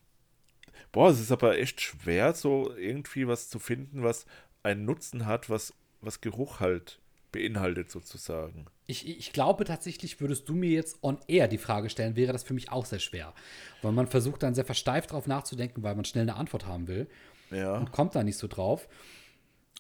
[0.92, 4.26] boah, es ist aber echt schwer, so irgendwie was zu finden, was
[4.64, 7.00] einen Nutzen hat, was, was Geruch halt
[7.32, 8.66] beinhaltet, sozusagen.
[8.86, 12.44] Ich, ich glaube tatsächlich, würdest du mir jetzt on air die Frage stellen, wäre das
[12.44, 13.34] für mich auch sehr schwer.
[13.82, 17.08] Weil man versucht dann sehr versteift drauf nachzudenken, weil man schnell eine Antwort haben will.
[17.50, 17.78] Ja.
[17.78, 18.88] und kommt da nicht so drauf.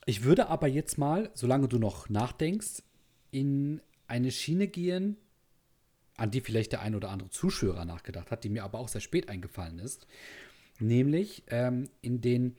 [0.06, 2.84] Ich würde aber jetzt mal, solange du noch nachdenkst,
[3.32, 5.18] in eine Schiene gehen,
[6.16, 9.02] an die vielleicht der ein oder andere Zuschauer nachgedacht hat, die mir aber auch sehr
[9.02, 10.08] spät eingefallen ist,
[10.80, 12.56] nämlich ähm, in den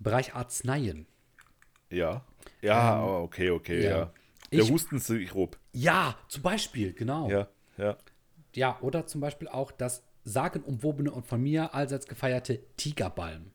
[0.00, 1.06] Bereich Arzneien.
[1.90, 2.24] Ja.
[2.62, 3.90] Ja, aber okay, okay, ja.
[3.90, 4.12] ja.
[4.52, 5.58] Der Ich- Hustensirup.
[5.72, 7.28] Ja, zum Beispiel, genau.
[7.30, 7.48] Ja.
[7.78, 7.96] Ja,
[8.54, 8.78] ja.
[8.80, 13.50] oder zum Beispiel auch das sagenumwobene und von mir allseits gefeierte Tigerbalm.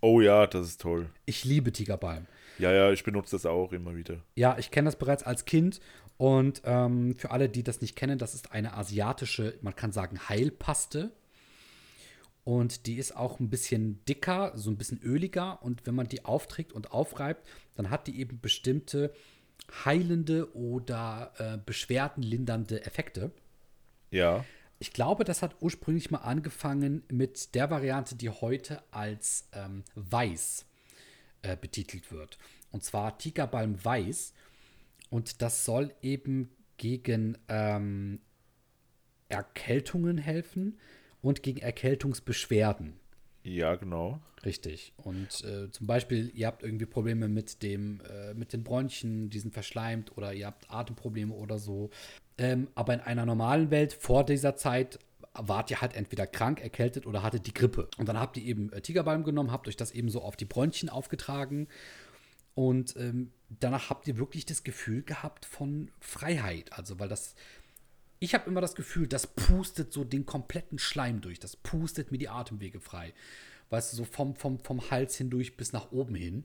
[0.00, 1.10] Oh ja, das ist toll.
[1.24, 2.26] Ich liebe Tigerbalm.
[2.58, 4.18] Ja, ja, ich benutze das auch immer wieder.
[4.34, 5.80] Ja, ich kenne das bereits als Kind.
[6.16, 10.18] Und ähm, für alle, die das nicht kennen, das ist eine asiatische, man kann sagen,
[10.28, 11.10] Heilpaste.
[12.44, 15.62] Und die ist auch ein bisschen dicker, so ein bisschen öliger.
[15.62, 19.12] Und wenn man die aufträgt und aufreibt, dann hat die eben bestimmte
[19.84, 23.30] heilende oder äh, beschwerdenlindernde Effekte.
[24.10, 24.44] Ja.
[24.78, 30.66] Ich glaube, das hat ursprünglich mal angefangen mit der Variante, die heute als ähm, Weiß
[31.42, 32.38] äh, betitelt wird.
[32.72, 34.34] Und zwar Tigerbalm Weiß.
[35.08, 38.20] Und das soll eben gegen ähm,
[39.28, 40.78] Erkältungen helfen
[41.22, 42.98] und gegen Erkältungsbeschwerden.
[43.46, 44.20] Ja, genau.
[44.44, 44.92] Richtig.
[44.96, 49.38] Und äh, zum Beispiel, ihr habt irgendwie Probleme mit dem, äh, mit den Bronchien, die
[49.38, 51.90] sind verschleimt oder ihr habt Atemprobleme oder so.
[52.38, 54.98] Ähm, aber in einer normalen Welt vor dieser Zeit
[55.32, 57.88] wart ihr halt entweder krank, erkältet oder hattet die Grippe.
[57.98, 60.44] Und dann habt ihr eben äh, Tigerbalm genommen, habt euch das eben so auf die
[60.44, 61.68] Bronchien aufgetragen.
[62.54, 63.30] Und ähm,
[63.60, 66.72] danach habt ihr wirklich das Gefühl gehabt von Freiheit.
[66.72, 67.34] Also, weil das,
[68.18, 71.38] ich habe immer das Gefühl, das pustet so den kompletten Schleim durch.
[71.38, 73.12] Das pustet mir die Atemwege frei.
[73.70, 76.44] Weißt du, so vom, vom, vom Hals hindurch bis nach oben hin.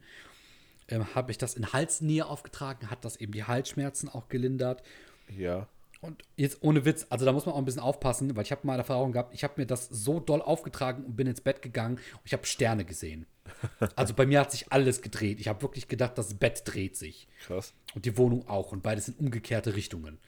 [0.88, 4.84] Ähm, habe ich das in Halsnähe aufgetragen, hat das eben die Halsschmerzen auch gelindert.
[5.30, 5.68] Ja.
[6.02, 8.66] Und jetzt ohne Witz, also da muss man auch ein bisschen aufpassen, weil ich habe
[8.66, 11.98] mal Erfahrung gehabt, ich habe mir das so doll aufgetragen und bin ins Bett gegangen
[11.98, 13.26] und ich habe Sterne gesehen.
[13.96, 15.40] Also bei mir hat sich alles gedreht.
[15.40, 17.28] Ich habe wirklich gedacht, das Bett dreht sich.
[17.46, 17.74] Krass.
[17.94, 18.72] Und die Wohnung auch.
[18.72, 20.20] Und beides in umgekehrte Richtungen.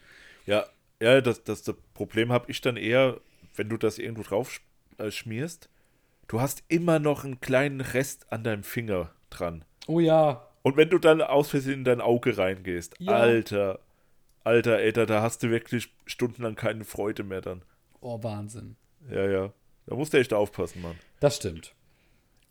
[0.46, 0.66] Ja,
[1.02, 3.20] ja, das, das, das Problem habe ich dann eher,
[3.54, 4.60] wenn du das irgendwo drauf
[4.98, 5.68] äh, schmierst,
[6.28, 9.64] du hast immer noch einen kleinen Rest an deinem Finger dran.
[9.86, 10.46] Oh ja.
[10.62, 13.12] Und wenn du dann aus Versehen in dein Auge reingehst, Ja.
[13.12, 13.80] Alter,
[14.44, 17.62] Alter, Alter, da hast du wirklich stundenlang keine Freude mehr dann.
[18.00, 18.76] Oh, Wahnsinn.
[19.10, 19.52] Ja, ja.
[19.86, 20.96] Da musst du echt aufpassen, Mann.
[21.20, 21.74] Das stimmt.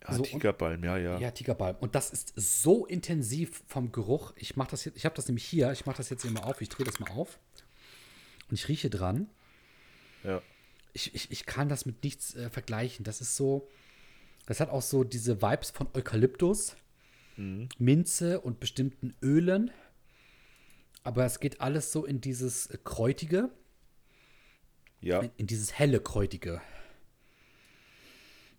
[0.06, 1.18] Ja, So, Tigerbalm, ja, ja.
[1.18, 1.76] Ja, Tigerbalm.
[1.80, 4.32] Und das ist so intensiv vom Geruch.
[4.36, 5.72] Ich mache das jetzt, ich habe das nämlich hier.
[5.72, 6.60] Ich mache das jetzt immer auf.
[6.60, 7.38] Ich drehe das mal auf.
[8.48, 9.28] Und ich rieche dran.
[10.22, 10.42] Ja.
[10.92, 13.04] Ich, ich, ich kann das mit nichts äh, vergleichen.
[13.04, 13.68] Das ist so,
[14.46, 16.76] das hat auch so diese Vibes von Eukalyptus,
[17.36, 19.72] Minze und bestimmten Ölen.
[21.02, 23.50] Aber es geht alles so in dieses äh, Kräutige,
[25.00, 26.60] Ja, in, in dieses helle Kräutige.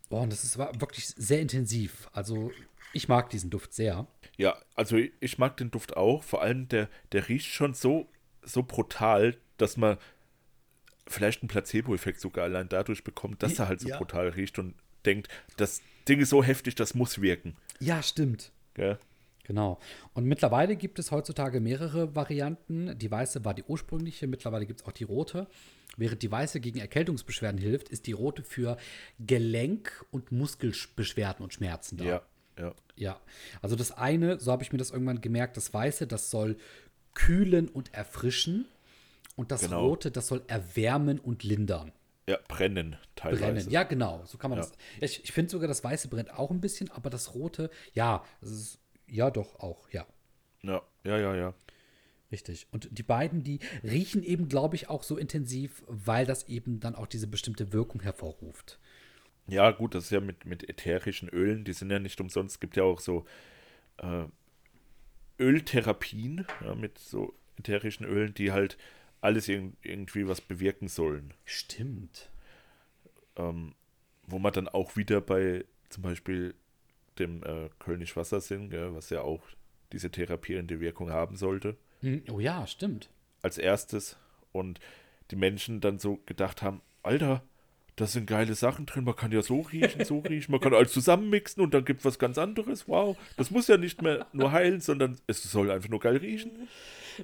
[0.08, 2.08] Boah, und das ist war wirklich sehr intensiv.
[2.12, 2.52] Also,
[2.92, 4.06] ich mag diesen Duft sehr.
[4.36, 6.22] ja, also ich mag den Duft auch.
[6.22, 8.08] Vor allem der, der riecht schon so,
[8.42, 9.98] so brutal, dass man
[11.06, 13.98] vielleicht einen Placebo-Effekt sogar allein dadurch bekommt, dass er halt so Ja.
[13.98, 17.56] brutal riecht und denkt, das Ding ist so heftig, das muss wirken.
[17.80, 18.52] Ja, stimmt.
[18.74, 18.98] Gell?
[19.44, 19.78] Genau.
[20.12, 22.98] Und mittlerweile gibt es heutzutage mehrere Varianten.
[22.98, 25.46] Die weiße war die ursprüngliche, mittlerweile gibt es auch die rote.
[25.96, 28.76] Während die weiße gegen Erkältungsbeschwerden hilft, ist die rote für
[29.24, 32.04] Gelenk- und Muskelbeschwerden und Schmerzen da.
[32.04, 32.22] Ja,
[32.58, 32.74] ja.
[32.96, 33.20] Ja,
[33.62, 36.56] also das eine, so habe ich mir das irgendwann gemerkt, das Weiße, das soll
[37.14, 38.66] kühlen und erfrischen.
[39.36, 39.86] Und das Genau.
[39.86, 41.92] Rote, das soll erwärmen und lindern.
[42.28, 43.42] Ja, brennen teilweise.
[43.44, 43.70] Brennen.
[43.70, 44.24] Ja, genau.
[44.24, 44.64] So kann man Ja.
[44.64, 44.72] das.
[45.00, 48.50] Ich, ich finde sogar, das Weiße brennt auch ein bisschen, aber das Rote, ja, das
[48.50, 50.06] ist, ja, doch auch, ja.
[50.62, 51.54] Ja, ja, ja, ja.
[52.32, 52.66] Richtig.
[52.72, 56.96] Und die beiden, die riechen eben, glaube ich, auch so intensiv, weil das eben dann
[56.96, 58.80] auch diese bestimmte Wirkung hervorruft.
[59.46, 62.56] Ja, gut, das ist ja mit, mit ätherischen Ölen, die sind ja nicht umsonst.
[62.56, 63.26] Es gibt ja auch so
[63.98, 64.24] äh,
[65.38, 68.76] Öltherapien ja, mit so ätherischen Ölen, die halt
[69.20, 71.32] alles irg irgendwie was bewirken sollen.
[71.44, 72.30] Stimmt.
[73.36, 73.74] Ähm,
[74.26, 76.54] wo man dann auch wieder bei zum Beispiel
[77.18, 79.42] dem äh, Kölnisch Wasser sind, gell, was ja auch
[79.92, 83.08] diese therapierende Wirkung haben sollte, Hm, Oh ja, stimmt.
[83.42, 84.16] als erstes.
[84.52, 84.80] Und
[85.30, 87.42] die Menschen dann so gedacht haben, Alter,
[87.94, 90.92] da sind geile Sachen drin, man kann ja so riechen, so riechen, man kann alles
[90.92, 92.86] zusammenmixen und dann gibt was ganz anderes.
[92.88, 96.68] Wow, das muss ja nicht mehr nur heilen, sondern es soll einfach nur geil riechen.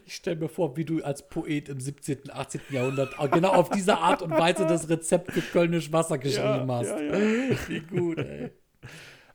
[0.06, 2.60] Ich stelle mir vor, wie du als Poet im 17., 18.
[2.70, 6.88] Jahrhundert genau auf diese Art und Weise das Rezept für Kölnisch Wasser geschrieben hast.
[6.88, 7.56] ja, ja.
[7.68, 8.50] Wie gut, ey.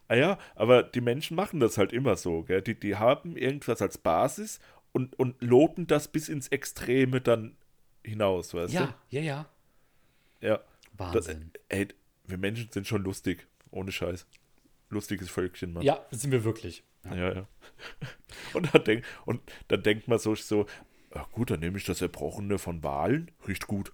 [0.09, 2.61] Ah ja, aber die Menschen machen das halt immer so, gell?
[2.61, 4.59] Die, die haben irgendwas als Basis
[4.93, 7.57] und, und loben das bis ins Extreme dann
[8.05, 9.45] hinaus, weißt Ja, ja, ja.
[10.39, 10.47] du?
[10.47, 10.59] Ja.
[10.97, 11.51] Das, Wahnsinn.
[11.69, 11.89] ey,
[12.25, 14.25] wir Menschen sind schon lustig, ohne Scheiß.
[14.89, 15.83] Lustiges Völkchen, Mann.
[15.83, 16.83] Ja, sind wir wirklich.
[17.05, 17.47] Ja, ja.
[18.53, 20.65] Und dann, denk, und dann denkt man so, so,
[21.31, 23.91] gut, dann nehme ich das Erbrochene von Walen, riecht gut.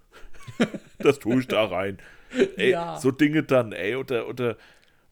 [1.02, 2.00] das tue ich da rein.
[2.58, 2.98] Ey, Ja.
[3.00, 4.58] so Dinge dann, ey, oder, oder,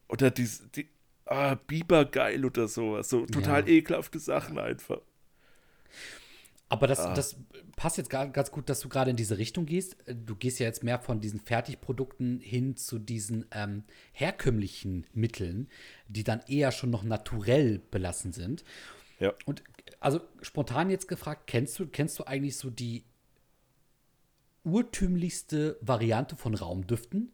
[0.08, 0.88] oder die, die
[1.26, 3.68] ah, Biber geil oder sowas, so total Ja.
[3.68, 5.00] ekelhafte Sachen einfach.
[6.72, 7.12] Aber das, Ah.
[7.12, 7.36] das
[7.76, 9.94] passt jetzt ganz gut, dass du gerade in diese Richtung gehst.
[10.06, 15.68] Du gehst ja jetzt mehr von diesen Fertigprodukten hin zu diesen ähm, herkömmlichen Mitteln,
[16.08, 18.64] die dann eher schon noch naturell belassen sind.
[19.20, 19.34] Ja.
[19.44, 19.62] Und
[20.00, 23.04] also spontan jetzt gefragt, kennst du, kennst du eigentlich so die
[24.64, 27.32] urtümlichste Variante von Raumdüften?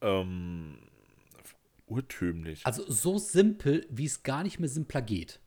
[0.00, 0.78] Ähm,
[1.86, 2.64] urtümlich.
[2.64, 5.40] Also so simpel, wie es gar nicht mehr simpler geht.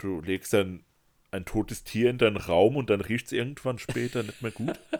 [0.00, 0.84] Du legst dann
[1.30, 4.78] ein totes Tier in deinen Raum und dann riecht es irgendwann später nicht mehr gut.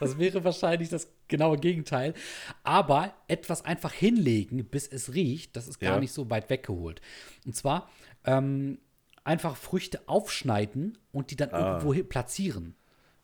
[0.00, 2.14] Das wäre wahrscheinlich das genaue Gegenteil.
[2.62, 6.00] Aber etwas einfach hinlegen, bis es riecht, das ist gar Ja.
[6.00, 7.00] nicht so weit weggeholt.
[7.44, 7.90] Und zwar
[8.24, 8.78] ähm,
[9.22, 12.74] einfach Früchte aufschneiden und die dann irgendwo hin platzieren.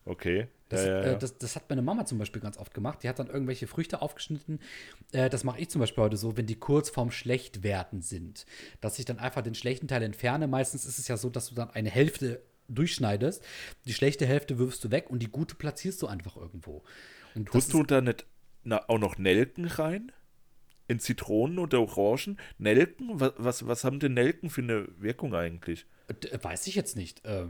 [0.05, 0.47] Okay.
[0.71, 1.11] Das, ja, ja, ja.
[1.13, 3.03] Äh, das, das hat meine Mama zum Beispiel ganz oft gemacht.
[3.03, 4.59] Die hat dann irgendwelche Früchte aufgeschnitten.
[5.11, 8.45] Äh, das mache ich zum Beispiel heute so, wenn die kurz vorm Schlechtwerden sind.
[8.79, 10.47] Dass ich dann einfach den schlechten Teil entferne.
[10.47, 13.43] Meistens ist es ja so, dass du dann eine Hälfte durchschneidest.
[13.85, 16.83] Die schlechte Hälfte wirfst du weg und die gute platzierst du einfach irgendwo.
[17.35, 18.25] Und Tust du da nicht
[18.63, 20.11] na, auch noch Nelken rein?
[20.87, 22.37] In Zitronen oder Orangen?
[22.57, 23.19] Nelken?
[23.19, 25.85] Was, was, was haben denn Nelken für eine Wirkung eigentlich?
[26.07, 27.25] äh, weiß ich jetzt nicht.
[27.25, 27.47] Äh,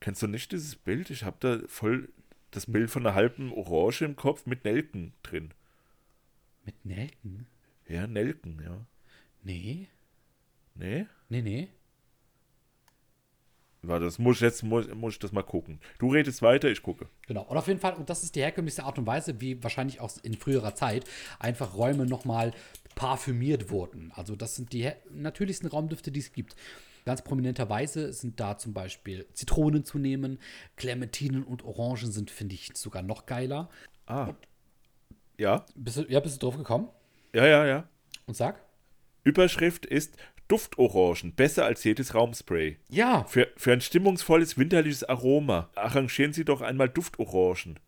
[0.00, 1.10] Kennst du nicht dieses Bild?
[1.10, 2.10] Ich habe da voll
[2.50, 5.52] das Bild von einer halben Orange im Kopf mit Nelken drin.
[6.64, 7.46] mit Nelken?
[7.88, 8.86] Ja, Nelken, ja.
[9.42, 9.88] Nee.
[10.74, 11.06] Nee?
[11.28, 11.68] Nee, nee.
[13.82, 15.80] Warte, das muss ich jetzt muss, muss ich das mal gucken.
[15.98, 17.08] Du redest weiter, ich gucke.
[17.28, 17.42] Genau.
[17.42, 20.10] Und auf jeden Fall, und das ist die herkömmlichste Art und Weise, wie wahrscheinlich auch
[20.24, 21.04] in früherer Zeit
[21.38, 22.52] einfach Räume nochmal
[22.96, 24.10] parfümiert wurden.
[24.16, 26.56] Also das sind die natürlichsten Raumdüfte, die es gibt.
[27.04, 30.40] Ganz prominenterweise sind da zum Beispiel Zitronen zu nehmen.
[30.74, 33.70] Clementinen und Orangen sind, finde ich, sogar noch geiler.
[34.06, 34.32] Ah.
[35.38, 36.88] Ja, Bist du, ja, bist du drauf gekommen?
[37.32, 37.88] ja, ja, ja.
[38.26, 38.60] Und sag?
[39.22, 40.16] Überschrift ist
[40.48, 42.78] Duftorangen, besser als jedes Raumspray.
[42.88, 43.24] Ja.
[43.24, 47.78] Für, für ein stimmungsvolles winterliches Aroma arrangieren Sie doch einmal Duftorangen.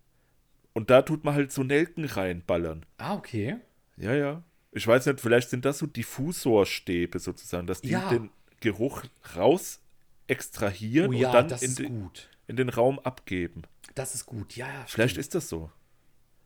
[0.75, 2.85] Und da tut man halt so Nelken reinballern.
[2.99, 3.57] Ah, okay.
[3.97, 4.43] Ja, ja.
[4.79, 8.09] Ich weiß nicht, vielleicht sind das so Diffusorstäbe sozusagen, dass die Ja.
[8.09, 9.03] den Geruch
[9.37, 9.81] raus
[10.29, 12.29] extrahieren Oh und ja, dann das in, ist de, gut.
[12.47, 13.63] in den Raum abgeben.
[13.97, 14.57] Das ist gut.
[14.57, 14.85] Ja, ja.
[14.87, 15.25] Vielleicht stimmt.
[15.27, 15.71] ist das so.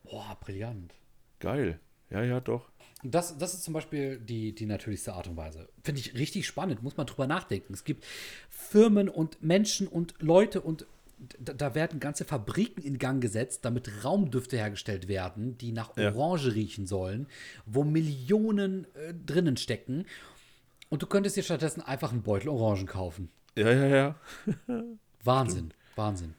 [0.03, 0.93] Boah, brillant.
[1.39, 1.79] Geil.
[2.09, 2.69] Ja, ja, doch.
[3.03, 5.69] Und Das, das ist zum Beispiel die, die natürlichste Art und Weise.
[5.83, 7.73] Finde ich richtig spannend, muss man drüber nachdenken.
[7.73, 8.03] Es gibt
[8.49, 10.85] Firmen und Menschen und Leute und
[11.39, 16.13] da, da werden ganze Fabriken in Gang gesetzt, damit Raumdüfte hergestellt werden, die nach Ja.
[16.13, 17.27] Orange riechen sollen,
[17.65, 20.05] wo Millionen äh, drinnen stecken.
[20.89, 23.29] Und du könntest dir stattdessen einfach einen Beutel Orangen kaufen.
[23.55, 24.15] Ja, ja, ja.
[25.23, 26.33] Wahnsinn, Wahnsinn.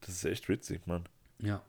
[0.00, 1.04] Das ist echt witzig, Mann.
[1.42, 1.62] Ja.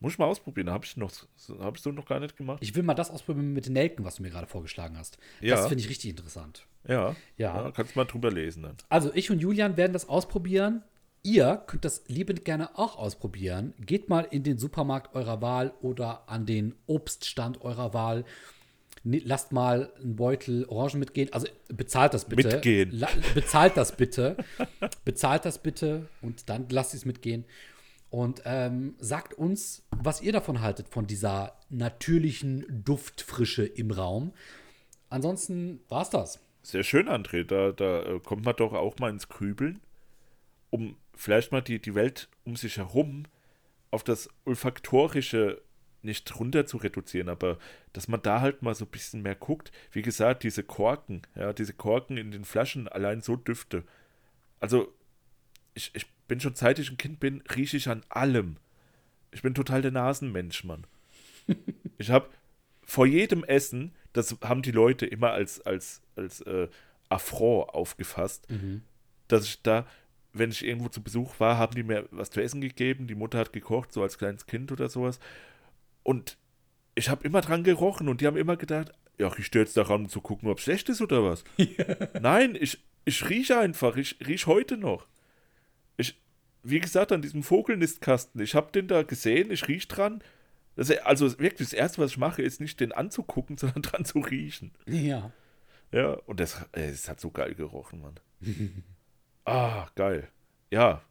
[0.00, 0.70] Muss ich mal ausprobieren.
[0.70, 1.10] Habe ich noch,
[1.58, 2.58] habe ich so noch gar nicht gemacht.
[2.62, 5.18] Ich will mal das ausprobieren mit den Nelken, was du mir gerade vorgeschlagen hast.
[5.40, 5.56] Ja.
[5.56, 6.66] Das finde ich richtig interessant.
[6.86, 7.16] Ja.
[7.36, 7.70] Ja.
[7.72, 8.76] kannst mal drüber lesen dann.
[8.88, 10.82] Also ich und Julian werden das ausprobieren.
[11.26, 13.74] Ihr könnt das liebend gerne auch ausprobieren.
[13.80, 18.24] Geht mal in den Supermarkt eurer Wahl oder an den Obststand eurer Wahl.
[19.02, 21.32] Lasst mal einen Beutel Orangen mitgehen.
[21.32, 22.46] Also bezahlt das bitte.
[22.46, 22.92] Mitgehen.
[22.92, 24.36] La bezahlt das bitte.
[25.04, 27.44] bezahlt das bitte und dann lasst es mitgehen.
[28.08, 34.32] Und ähm, sagt uns, was ihr davon haltet, von dieser natürlichen Duftfrische im Raum.
[35.08, 36.38] Ansonsten war's das.
[36.62, 37.42] Sehr schön, André.
[37.42, 39.80] Da, da äh, kommt man doch auch mal ins Grübeln,
[40.70, 43.24] um vielleicht mal die, die Welt um sich herum
[43.90, 45.62] auf das Olfaktorische
[46.02, 47.58] nicht runter zu reduzieren, aber
[47.92, 49.72] dass man da halt mal so ein bisschen mehr guckt.
[49.90, 53.82] Wie gesagt, diese Korken, ja, diese Korken in den Flaschen, allein so Düfte.
[54.60, 54.94] Also,
[55.74, 58.56] ich, ich bin schon seit ich ein Kind bin, rieche ich an allem.
[59.32, 60.86] Ich bin total der Nasenmensch, Mann.
[61.98, 62.28] Ich habe
[62.84, 66.68] vor jedem Essen, das haben die Leute immer als, als, als äh,
[67.08, 68.46] Affront aufgefasst,
[69.28, 69.86] dass ich da,
[70.38, 73.38] wenn ich irgendwo zu Besuch war, haben die mir was zu essen gegeben, die Mutter
[73.38, 75.18] hat gekocht, so als kleines Kind oder sowas.
[76.02, 76.36] Und
[76.94, 80.02] ich habe immer dran gerochen und die haben immer gedacht, ja, ich stehe jetzt daran,
[80.02, 81.44] um zu gucken, ob es schlecht ist oder was.
[82.20, 85.06] Nein, ich, ich rieche einfach, ich rieche heute noch.
[85.96, 86.20] Ich,
[86.62, 90.22] wie gesagt, an diesem Vogelnistkasten, ich habe den da gesehen, ich rieche dran.
[90.74, 94.20] Das, also wirklich, das Erste, was ich mache, ist nicht den anzugucken, sondern dran zu
[94.20, 94.72] riechen.
[94.86, 95.32] Ja.
[95.92, 98.20] Ja, und das, es hat so geil gerochen, Mann.
[99.46, 100.28] ah, geil.
[100.70, 101.02] Ja.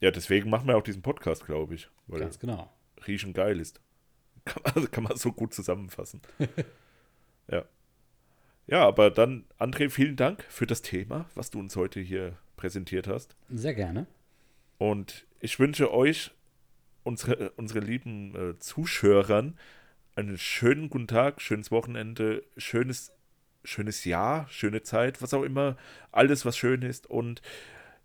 [0.00, 1.88] Ja, deswegen machen wir auch diesen Podcast, glaube ich.
[2.06, 2.70] Weil Ganz genau.
[3.06, 3.80] Riechen geil ist.
[4.44, 6.20] Kann man, kann man so gut zusammenfassen.
[7.50, 7.64] ja.
[8.66, 13.06] Ja, aber dann, André, vielen Dank für das Thema, was du uns heute hier präsentiert
[13.06, 13.36] hast.
[13.48, 14.06] Sehr gerne.
[14.76, 16.30] Und ich wünsche euch,
[17.04, 19.58] unsere, unsere lieben äh, Zuschauern,
[20.14, 23.12] einen schönen guten Tag, schönes Wochenende, schönes,
[23.64, 25.76] schönes Jahr, schöne Zeit, was auch immer,
[26.12, 27.06] alles, was schön ist.
[27.06, 27.42] Und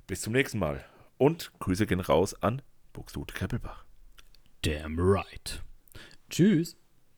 [0.08, 0.84] bis zum nächsten Mal.
[1.18, 2.62] Und Grüße gehen raus an
[2.94, 3.86] Buxtehude Kreppelbach.
[4.64, 5.62] Damn right.
[6.30, 6.78] Tschüss.